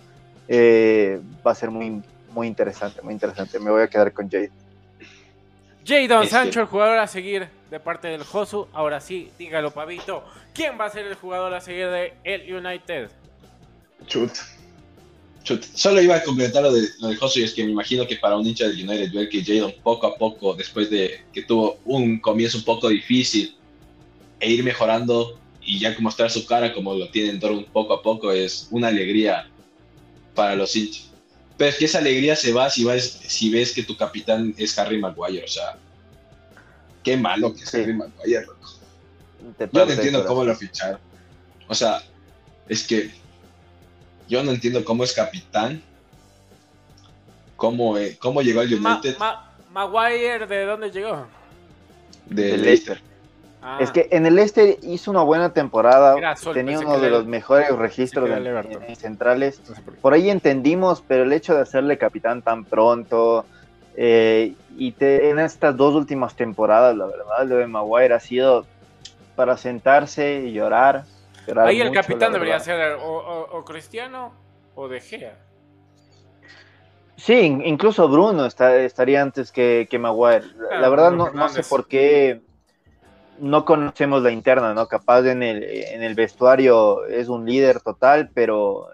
eh, 0.46 1.22
va 1.46 1.52
a 1.52 1.54
ser 1.54 1.70
muy, 1.70 2.02
muy 2.34 2.48
interesante, 2.48 3.00
muy 3.00 3.14
interesante. 3.14 3.58
Me 3.58 3.70
voy 3.70 3.80
a 3.80 3.88
quedar 3.88 4.12
con 4.12 4.28
Jadon. 4.28 4.59
Jadon 5.90 6.28
Sancho, 6.28 6.60
el 6.60 6.66
jugador 6.66 6.98
a 6.98 7.08
seguir 7.08 7.48
de 7.68 7.80
parte 7.80 8.06
del 8.06 8.22
Josu. 8.22 8.68
Ahora 8.72 9.00
sí, 9.00 9.28
dígalo, 9.36 9.72
Pavito. 9.72 10.24
¿Quién 10.54 10.78
va 10.78 10.84
a 10.84 10.90
ser 10.90 11.06
el 11.06 11.14
jugador 11.14 11.52
a 11.52 11.60
seguir 11.60 11.88
de 11.88 12.14
el 12.22 12.54
United? 12.54 13.10
Chut. 14.06 14.30
Chut. 15.42 15.64
Solo 15.74 16.00
iba 16.00 16.14
a 16.14 16.22
complementar 16.22 16.62
lo 16.62 16.72
de, 16.72 16.86
lo 17.00 17.08
de 17.08 17.16
Josu 17.16 17.40
y 17.40 17.42
es 17.42 17.54
que 17.54 17.64
me 17.64 17.72
imagino 17.72 18.06
que 18.06 18.16
para 18.16 18.36
un 18.36 18.46
hincha 18.46 18.68
del 18.68 18.88
United 18.88 19.12
ver 19.12 19.28
que 19.28 19.42
Jadon 19.42 19.74
poco 19.82 20.06
a 20.06 20.14
poco, 20.16 20.54
después 20.54 20.88
de 20.90 21.24
que 21.32 21.42
tuvo 21.42 21.80
un 21.84 22.20
comienzo 22.20 22.58
un 22.58 22.64
poco 22.64 22.88
difícil, 22.88 23.56
e 24.38 24.50
ir 24.50 24.62
mejorando 24.62 25.38
y 25.60 25.78
ya 25.78 25.94
mostrar 25.98 26.30
su 26.30 26.46
cara 26.46 26.72
como 26.72 26.94
lo 26.94 27.08
tiene 27.10 27.30
en 27.30 27.40
Dortmund 27.40 27.66
poco 27.66 27.94
a 27.94 28.02
poco 28.02 28.32
es 28.32 28.68
una 28.70 28.88
alegría 28.88 29.48
para 30.34 30.56
los 30.56 30.74
hinchas. 30.74 31.09
Pero 31.60 31.68
es 31.68 31.76
que 31.76 31.84
esa 31.84 31.98
alegría 31.98 32.34
se 32.36 32.54
va 32.54 32.70
si, 32.70 32.84
vas, 32.84 33.02
si 33.02 33.50
ves 33.50 33.74
que 33.74 33.82
tu 33.82 33.94
capitán 33.94 34.54
es 34.56 34.78
Harry 34.78 34.98
Maguire. 34.98 35.44
O 35.44 35.46
sea, 35.46 35.76
qué 37.04 37.18
malo 37.18 37.52
que 37.52 37.64
es 37.64 37.74
Harry 37.74 37.92
Maguire, 37.92 38.46
loco. 38.46 38.66
Yo 39.70 39.84
no 39.84 39.92
entiendo 39.92 40.24
cómo 40.24 40.42
lo 40.42 40.56
ficharon. 40.56 40.98
O 41.68 41.74
sea, 41.74 42.02
es 42.66 42.86
que 42.86 43.10
yo 44.26 44.42
no 44.42 44.52
entiendo 44.52 44.82
cómo 44.86 45.04
es 45.04 45.12
capitán. 45.12 45.82
¿Cómo, 47.56 47.98
eh, 47.98 48.16
cómo 48.18 48.40
llegó 48.40 48.60
al 48.60 48.72
United? 48.72 49.18
Maguire, 49.70 50.46
¿de 50.46 50.64
dónde 50.64 50.90
llegó? 50.90 51.26
De, 52.24 52.56
Leicester. 52.56 53.02
Ah. 53.62 53.78
Es 53.80 53.90
que 53.90 54.08
en 54.10 54.24
el 54.24 54.38
este 54.38 54.78
hizo 54.82 55.10
una 55.10 55.22
buena 55.22 55.52
temporada, 55.52 56.16
tenía 56.54 56.78
uno 56.78 56.98
de 56.98 57.10
los 57.10 57.26
mejores 57.26 57.70
registros 57.76 58.30
en, 58.30 58.96
centrales. 58.96 59.60
por 60.00 60.14
ahí 60.14 60.30
entendimos, 60.30 61.02
pero 61.06 61.24
el 61.24 61.32
hecho 61.32 61.54
de 61.54 61.60
hacerle 61.60 61.98
capitán 61.98 62.40
tan 62.40 62.64
pronto 62.64 63.44
eh, 63.96 64.54
y 64.78 64.94
en 65.00 65.38
estas 65.38 65.76
dos 65.76 65.94
últimas 65.94 66.34
temporadas, 66.36 66.96
la 66.96 67.04
verdad, 67.06 67.44
lo 67.46 67.56
de 67.56 67.66
Maguire 67.66 68.14
ha 68.14 68.20
sido 68.20 68.64
para 69.36 69.58
sentarse 69.58 70.42
y 70.46 70.52
llorar. 70.52 71.04
llorar 71.46 71.66
Ahí 71.68 71.80
el 71.82 71.92
capitán 71.92 72.32
debería 72.32 72.60
ser 72.60 72.94
o, 72.94 73.04
o- 73.12 73.58
o 73.58 73.64
Cristiano 73.64 74.32
o 74.74 74.88
De 74.88 75.00
Gea. 75.00 75.34
Sí, 77.16 77.34
in- 77.34 77.62
incluso 77.66 78.08
Bruno 78.08 78.46
está- 78.46 78.76
estaría 78.76 79.20
antes 79.20 79.52
que, 79.52 79.86
que 79.90 79.98
Maguire. 79.98 80.46
La- 80.46 80.68
Claro, 80.68 80.80
la 80.80 80.88
verdad 80.88 81.10
no, 81.12 81.30
no 81.30 81.48
sé 81.50 81.62
por 81.62 81.86
qué 81.86 82.40
no 83.40 83.64
conocemos 83.64 84.22
la 84.22 84.30
interna, 84.30 84.74
¿no? 84.74 84.86
Capaz 84.86 85.26
en 85.26 85.42
el, 85.42 85.62
en 85.64 86.02
el 86.02 86.14
vestuario 86.14 87.04
es 87.06 87.28
un 87.28 87.46
líder 87.46 87.80
total, 87.80 88.30
pero 88.34 88.88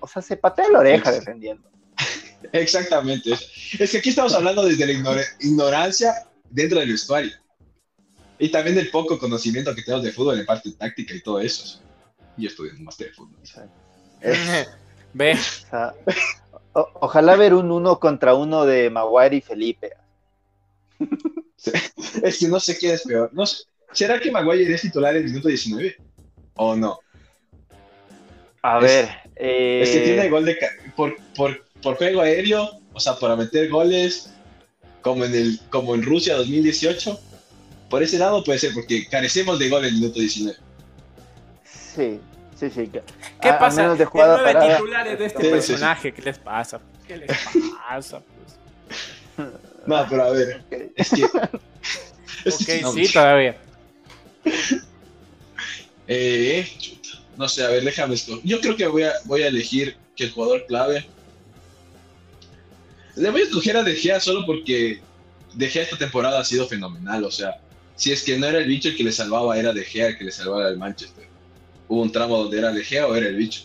o 0.00 0.06
sea, 0.06 0.20
se 0.20 0.36
patea 0.36 0.68
la 0.70 0.80
oreja 0.80 1.10
defendiendo. 1.10 1.68
Exactamente. 2.52 3.32
Es, 3.32 3.90
que 3.90 3.98
aquí 3.98 4.10
estamos 4.10 4.34
hablando 4.34 4.64
desde 4.64 4.84
la 4.86 4.92
ignora- 4.92 5.24
ignorancia 5.40 6.14
dentro 6.50 6.78
del 6.78 6.90
vestuario. 6.92 7.32
Y 8.38 8.50
también 8.50 8.76
del 8.76 8.90
poco 8.90 9.18
conocimiento 9.18 9.74
que 9.74 9.82
tenemos 9.82 10.04
de 10.04 10.12
fútbol 10.12 10.38
en 10.38 10.44
parte 10.44 10.70
táctica 10.72 11.14
y 11.14 11.22
todo 11.22 11.40
eso. 11.40 11.80
Yo 12.36 12.48
estudié 12.48 12.72
un 12.72 12.84
máster 12.84 13.08
de 13.08 13.12
fútbol. 13.14 13.38
Es- 14.20 14.68
Ve, 15.14 15.32
o 15.32 15.36
sea, 15.70 15.94
o- 16.72 16.88
ojalá 17.00 17.36
ver 17.36 17.54
un 17.54 17.70
uno 17.70 18.00
contra 18.00 18.34
uno 18.34 18.66
de 18.66 18.90
Maguire 18.90 19.36
y 19.36 19.40
Felipe. 19.40 19.92
Es 22.22 22.38
que 22.38 22.48
no 22.48 22.60
sé 22.60 22.76
quién 22.76 22.92
es 22.94 23.02
peor. 23.02 23.30
No 23.32 23.46
sé. 23.46 23.64
¿Será 23.92 24.18
que 24.20 24.30
Maguire 24.30 24.74
es 24.74 24.82
titular 24.82 25.16
en 25.16 25.22
el 25.24 25.30
minuto 25.30 25.48
19? 25.48 25.96
¿O 26.56 26.74
no? 26.76 26.98
A 28.62 28.78
Es- 28.78 28.82
ver, 28.84 29.08
eh, 29.36 29.80
Es 29.82 29.90
que 29.90 30.00
tiene 30.00 30.28
gol 30.28 30.44
de 30.44 30.58
por, 30.96 31.16
por, 31.36 31.64
por 31.82 31.96
juego 31.96 32.20
aéreo, 32.22 32.70
o 32.92 33.00
sea, 33.00 33.14
para 33.16 33.36
meter 33.36 33.68
goles 33.68 34.30
como 35.02 35.24
en 35.24 35.34
el 35.34 35.60
como 35.70 35.94
en 35.94 36.02
Rusia 36.02 36.34
2018. 36.36 37.20
Por 37.90 38.02
ese 38.02 38.18
lado 38.18 38.42
puede 38.42 38.58
ser, 38.58 38.72
porque 38.74 39.06
carecemos 39.08 39.58
de 39.58 39.68
gol 39.68 39.84
en 39.84 39.94
el 39.94 40.00
minuto 40.00 40.18
19. 40.18 40.56
sí, 41.64 42.20
sí, 42.58 42.70
sí. 42.70 42.90
¿qué 43.40 43.48
a- 43.48 43.58
pasa? 43.58 43.94
de 43.94 44.06
nueve 44.12 44.52
parada. 44.52 44.76
titulares 44.76 45.18
de 45.18 45.26
este 45.26 45.38
Sí, 45.38 45.44
sí, 45.44 45.48
sí. 45.48 45.52
personaje. 45.72 46.12
¿Qué 46.14 46.22
les 46.22 46.38
pasa? 46.38 46.80
¿Qué 47.06 47.16
les 47.18 47.30
pasa? 47.86 48.22
Pues? 49.36 49.48
No, 49.86 50.06
pero 50.08 50.24
a 50.24 50.30
ver, 50.30 50.62
es 50.96 51.10
que. 51.10 51.22
es 52.44 52.54
Ok, 52.60 52.66
que 52.66 52.80
no, 52.82 52.92
sí, 52.92 53.12
todavía. 53.12 53.56
eh, 56.06 56.66
chuta, 56.78 57.08
no 57.36 57.48
sé, 57.48 57.64
a 57.64 57.68
ver, 57.68 57.84
déjame 57.84 58.14
esto. 58.14 58.40
Yo 58.44 58.60
creo 58.60 58.76
que 58.76 58.86
voy 58.86 59.02
a, 59.04 59.12
voy 59.24 59.42
a 59.42 59.48
elegir 59.48 59.96
que 60.16 60.24
el 60.24 60.30
jugador 60.32 60.64
clave. 60.66 61.06
Le 63.16 63.30
voy 63.30 63.42
a 63.42 63.44
escoger 63.44 63.76
a 63.76 63.82
De 63.82 63.94
Gea 63.94 64.20
solo 64.20 64.44
porque 64.44 65.00
De 65.54 65.68
Gea 65.68 65.82
esta 65.84 65.96
temporada 65.96 66.40
ha 66.40 66.44
sido 66.44 66.66
fenomenal. 66.66 67.24
O 67.24 67.30
sea, 67.30 67.60
si 67.96 68.12
es 68.12 68.22
que 68.22 68.36
no 68.38 68.46
era 68.46 68.58
el 68.58 68.66
bicho 68.66 68.88
el 68.88 68.96
que 68.96 69.04
le 69.04 69.12
salvaba, 69.12 69.58
era 69.58 69.72
De 69.72 69.84
Gea 69.84 70.08
el 70.08 70.18
que 70.18 70.24
le 70.24 70.32
salvaba 70.32 70.66
al 70.66 70.76
Manchester. 70.78 71.26
Hubo 71.88 72.02
un 72.02 72.10
tramo 72.12 72.38
donde 72.38 72.58
era 72.58 72.72
De 72.72 72.84
Gea 72.84 73.06
o 73.06 73.14
era 73.14 73.28
el 73.28 73.36
bicho. 73.36 73.62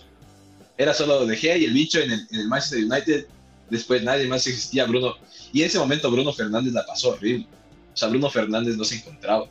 Era 0.77 0.93
solo 0.93 1.25
De 1.25 1.35
Gea 1.35 1.57
y 1.57 1.65
el 1.65 1.73
bicho 1.73 1.99
en 1.99 2.11
el, 2.11 2.27
en 2.31 2.39
el 2.41 2.47
Manchester 2.47 2.83
United. 2.83 3.25
Después 3.69 4.03
nadie 4.03 4.27
más 4.27 4.45
existía, 4.47 4.85
Bruno. 4.85 5.15
Y 5.53 5.61
en 5.61 5.67
ese 5.67 5.79
momento 5.79 6.09
Bruno 6.11 6.33
Fernández 6.33 6.73
la 6.73 6.85
pasó 6.85 7.09
horrible. 7.11 7.47
O 7.93 7.97
sea, 7.97 8.07
Bruno 8.07 8.29
Fernández 8.29 8.75
no 8.77 8.83
se 8.83 8.95
encontraba 8.95 9.47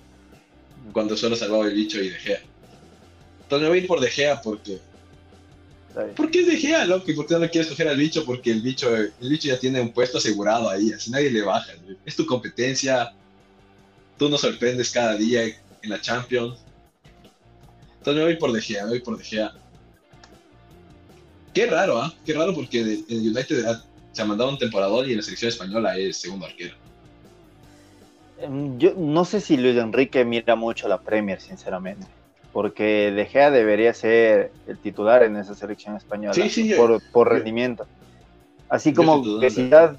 cuando 0.92 1.16
solo 1.16 1.37
salvaba 1.37 1.66
el 1.66 1.74
bicho 1.74 2.00
y 2.00 2.09
De 2.09 2.16
Gea. 2.18 2.40
Entonces 3.42 3.62
me 3.62 3.68
voy 3.68 3.78
a 3.78 3.81
ir 3.83 3.87
por 3.87 4.00
De 4.00 4.11
Gea 4.11 4.40
porque. 4.40 4.78
¿Por 6.14 6.31
qué 6.31 6.40
es 6.42 6.46
De 6.46 6.57
Gea, 6.57 6.85
loco? 6.85 7.11
¿Y 7.11 7.14
por 7.14 7.26
qué 7.26 7.35
no 7.35 7.40
le 7.40 7.50
quieres 7.50 7.68
coger 7.70 7.88
al 7.88 7.96
bicho? 7.96 8.24
Porque 8.24 8.50
el 8.50 8.61
bicho, 8.62 8.94
el 8.94 9.12
bicho 9.20 9.48
ya 9.48 9.59
tiene 9.59 9.81
un 9.81 9.92
puesto 9.92 10.18
asegurado 10.18 10.68
ahí, 10.70 10.92
así 10.92 11.11
nadie 11.11 11.31
le 11.31 11.42
baja. 11.42 11.72
Es 12.04 12.14
tu 12.14 12.24
competencia, 12.26 13.12
tú 14.18 14.28
nos 14.28 14.40
sorprendes 14.40 14.90
cada 14.90 15.16
día 15.16 15.44
en 15.44 15.90
la 15.90 16.00
Champions. 16.00 16.59
Entonces 17.98 18.14
me 18.14 18.24
voy 18.24 18.37
por 18.37 18.52
De 18.52 18.61
Gea, 18.62 18.85
me 18.85 18.90
voy 18.90 19.00
por 19.00 19.18
De 19.18 19.24
Gea. 19.24 19.52
Qué 21.52 21.66
raro, 21.66 22.00
¿ah? 22.00 22.14
Qué 22.24 22.35
raro 22.35 22.54
porque 22.54 22.81
en 22.81 23.04
el 23.09 23.31
United 23.31 23.64
ha- 23.64 23.85
se 24.12 24.23
ha 24.23 24.25
mandado 24.25 24.51
un 24.51 24.59
temporador 24.59 25.07
y 25.07 25.12
en 25.12 25.18
la 25.18 25.23
selección 25.23 25.49
española 25.51 25.97
es 25.97 26.21
segundo 26.21 26.47
arquero. 26.47 26.75
Em, 28.40 28.79
Yo 28.79 28.94
no 28.97 29.25
sé 29.25 29.40
si 29.40 29.57
Luis 29.57 29.77
Enrique 29.77 30.25
mira 30.25 30.57
mucho 30.57 30.88
la 30.88 30.99
Premier, 30.99 31.40
sinceramente. 31.40 32.07
Porque 32.53 33.12
De 33.12 33.27
Gea 33.27 33.51
debería 33.51 33.92
ser 33.94 34.53
el 34.66 34.79
titular 34.79 35.23
en 35.23 35.37
esa 35.37 35.55
selección 35.55 35.97
española 35.97 36.35
Sí, 36.35 36.49
sí, 36.49 36.68
yo- 36.68 36.77
por, 36.77 37.01
por 37.12 37.29
yo- 37.29 37.35
rendimiento. 37.35 37.87
Así 38.68 38.92
como 38.92 39.23
que 39.40 39.51
si, 39.51 39.68
ya- 39.68 39.97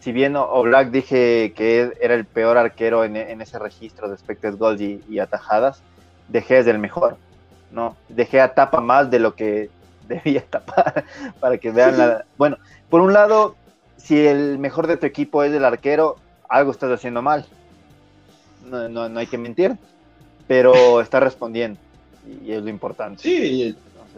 si 0.00 0.12
bien 0.12 0.36
Oblak 0.36 0.90
dije 0.90 1.52
que 1.56 1.92
era 2.00 2.14
el 2.14 2.26
peor 2.26 2.56
arquero 2.56 3.04
en, 3.04 3.16
en 3.16 3.40
ese 3.40 3.58
registro 3.58 4.08
de 4.08 4.14
expected 4.14 4.56
goals 4.56 4.80
y, 4.80 5.02
y 5.08 5.18
atajadas, 5.18 5.82
De 6.28 6.42
Gea 6.42 6.60
es 6.60 6.66
el 6.66 6.78
mejor. 6.78 7.18
No, 7.70 7.96
De 8.08 8.26
Gea 8.26 8.54
tapa 8.54 8.80
más 8.80 9.10
de 9.10 9.18
lo 9.18 9.34
que 9.34 9.70
debía 10.24 10.44
tapar 10.44 11.04
para 11.40 11.58
que 11.58 11.70
vean 11.70 11.98
la... 11.98 12.24
Bueno, 12.36 12.58
por 12.88 13.00
un 13.00 13.12
lado, 13.12 13.56
si 13.96 14.26
el 14.26 14.58
mejor 14.58 14.86
de 14.86 14.96
tu 14.96 15.06
equipo 15.06 15.42
es 15.42 15.52
el 15.52 15.64
arquero, 15.64 16.16
algo 16.48 16.70
estás 16.70 16.90
haciendo 16.90 17.22
mal. 17.22 17.46
No, 18.64 18.88
no, 18.88 19.08
no 19.08 19.20
hay 19.20 19.26
que 19.26 19.38
mentir, 19.38 19.76
pero 20.46 21.00
está 21.00 21.20
respondiendo 21.20 21.78
y 22.44 22.52
es 22.52 22.62
lo 22.62 22.70
importante. 22.70 23.22
Sí, 23.22 23.76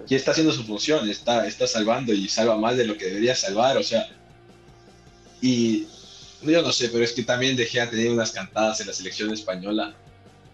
y, 0.08 0.14
está 0.14 0.30
haciendo 0.32 0.52
su 0.52 0.64
función, 0.64 1.08
está, 1.08 1.46
está 1.46 1.66
salvando 1.66 2.12
y 2.12 2.28
salva 2.28 2.56
más 2.56 2.76
de 2.76 2.86
lo 2.86 2.96
que 2.96 3.06
debería 3.06 3.34
salvar, 3.34 3.76
o 3.76 3.82
sea. 3.82 4.08
Y 5.40 5.86
yo 6.42 6.62
no 6.62 6.72
sé, 6.72 6.88
pero 6.88 7.04
es 7.04 7.12
que 7.12 7.22
también 7.22 7.56
dejé 7.56 7.80
a 7.80 7.90
tener 7.90 8.10
unas 8.10 8.32
cantadas 8.32 8.80
en 8.80 8.88
la 8.88 8.92
selección 8.92 9.32
española, 9.32 9.94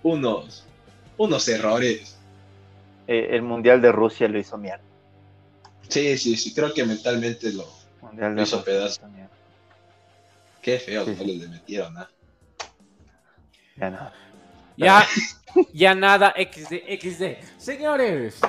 unos, 0.03 0.65
unos 1.17 1.49
errores. 1.49 2.17
eh, 3.07 3.29
el 3.31 3.43
Mundial 3.43 3.81
de 3.81 3.93
Rusia 3.93 4.29
lo 4.29 4.39
hizo 4.39 4.59
mierda. 4.59 4.86
Sí, 5.89 6.19
sí, 6.19 6.37
sí, 6.37 6.55
creo 6.55 6.73
que 6.75 6.85
mentalmente 6.85 7.53
lo. 7.53 7.67
Mundial 8.03 8.31
Lo 8.33 8.37
de 8.37 8.43
hizo 8.43 8.65
pedazo. 8.65 9.07
mierda. 9.09 9.31
Qué 10.63 10.79
feo, 10.79 11.05
Sí, 11.05 11.11
no 11.13 11.17
sí. 11.25 11.37
le 11.37 11.49
metieron, 11.49 11.97
¿ah? 11.99 12.11
Ya 13.77 13.91
no. 13.91 14.11
Ya, 14.77 15.07
ya 15.73 15.95
nada, 15.95 16.35
XD, 16.37 16.75
XD. 17.01 17.59
Señores, 17.59 18.41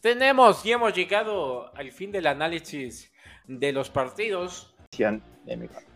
tenemos 0.00 0.64
y 0.64 0.72
hemos 0.72 0.94
llegado 0.94 1.74
al 1.76 1.90
fin 1.92 2.12
del 2.12 2.26
análisis 2.26 3.10
de 3.46 3.72
los 3.72 3.90
partidos. 3.90 4.72
De 4.96 5.56
mi 5.56 5.68
parte. 5.68 5.86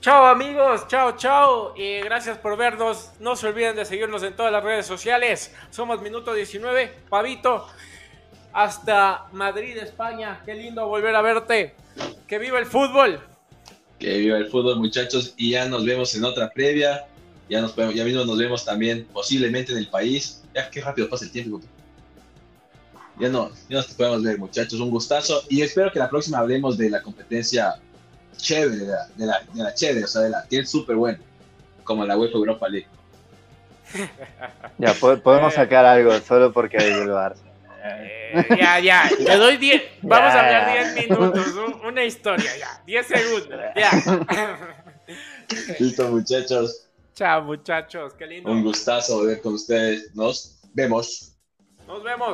Chao 0.00 0.26
amigos, 0.26 0.86
chao, 0.88 1.16
chao. 1.16 1.74
Y 1.76 2.00
gracias 2.00 2.36
por 2.36 2.58
vernos. 2.58 3.12
No 3.20 3.36
se 3.36 3.46
olviden 3.46 3.74
de 3.76 3.86
seguirnos 3.86 4.22
en 4.22 4.36
todas 4.36 4.52
las 4.52 4.62
redes 4.62 4.84
sociales. 4.86 5.54
Somos 5.70 6.02
Minuto 6.02 6.34
19, 6.34 6.92
Pavito. 7.08 7.66
Hasta 8.54 9.26
Madrid, 9.32 9.76
España. 9.76 10.40
Qué 10.46 10.54
lindo 10.54 10.86
volver 10.88 11.14
a 11.16 11.20
verte. 11.22 11.74
Que 12.26 12.38
viva 12.38 12.58
el 12.58 12.66
fútbol. 12.66 13.20
Que 13.98 14.18
viva 14.18 14.38
el 14.38 14.48
fútbol, 14.48 14.76
muchachos, 14.78 15.34
y 15.36 15.50
ya 15.50 15.66
nos 15.66 15.84
vemos 15.84 16.14
en 16.14 16.24
otra 16.24 16.48
previa. 16.50 17.04
Ya, 17.48 17.60
nos, 17.60 17.72
podemos- 17.72 17.94
ya 17.94 18.04
mismo 18.04 18.24
nos 18.24 18.38
vemos 18.38 18.64
también, 18.64 19.06
posiblemente 19.12 19.72
en 19.72 19.78
el 19.78 19.88
país. 19.88 20.42
Ya, 20.54 20.70
qué 20.70 20.80
rápido 20.80 21.08
pasa 21.10 21.24
el 21.24 21.30
tiempo. 21.32 21.60
Ya 23.18 23.28
no, 23.28 23.50
ya 23.68 23.76
nos 23.78 23.86
podemos 23.88 24.22
ver, 24.22 24.38
muchachos. 24.38 24.80
Un 24.80 24.90
gustazo. 24.90 25.42
Y 25.48 25.60
espero 25.62 25.92
que 25.92 25.98
la 25.98 26.08
próxima 26.08 26.38
hablemos 26.38 26.78
de 26.78 26.90
la 26.90 27.02
competencia 27.02 27.74
chévere, 28.36 28.76
de 28.78 28.86
la, 28.86 29.06
de 29.16 29.26
la, 29.26 29.40
de 29.52 29.62
la 29.62 29.74
chévere, 29.74 30.04
o 30.04 30.08
sea, 30.08 30.22
de 30.22 30.30
la 30.30 30.44
que 30.48 30.58
es 30.60 30.70
súper 30.70 30.96
buena, 30.96 31.18
como 31.84 32.04
la 32.04 32.16
UEFA 32.16 32.38
Europa 32.38 32.68
League. 32.68 32.88
Ya, 34.78 34.92
po- 34.94 35.18
podemos 35.18 35.54
sacar 35.54 35.84
algo 35.84 36.18
solo 36.20 36.52
porque 36.52 36.76
es 36.78 36.84
del 36.98 37.08
Barça. 37.10 37.36
Eh, 37.86 38.46
ya, 38.58 38.78
ya. 38.80 39.10
Te 39.14 39.36
doy 39.36 39.56
10. 39.58 39.82
Vamos 40.02 40.32
a 40.34 40.40
hablar 40.40 40.94
10 40.94 41.08
minutos. 41.08 41.46
un- 41.54 41.86
Una 41.86 42.04
historia, 42.04 42.50
ya. 42.56 42.82
10 42.86 43.06
segundos. 43.06 43.60
Ya. 43.76 43.90
Listo, 45.78 46.08
muchachos. 46.08 46.88
Chao, 47.14 47.42
muchachos. 47.42 48.14
Qué 48.14 48.26
lindo. 48.26 48.50
Un 48.50 48.62
gustazo 48.64 49.18
volver 49.18 49.40
con 49.42 49.54
ustedes. 49.54 50.14
Nos 50.14 50.60
vemos. 50.72 51.36
Nos 51.86 52.02
vemos. 52.02 52.28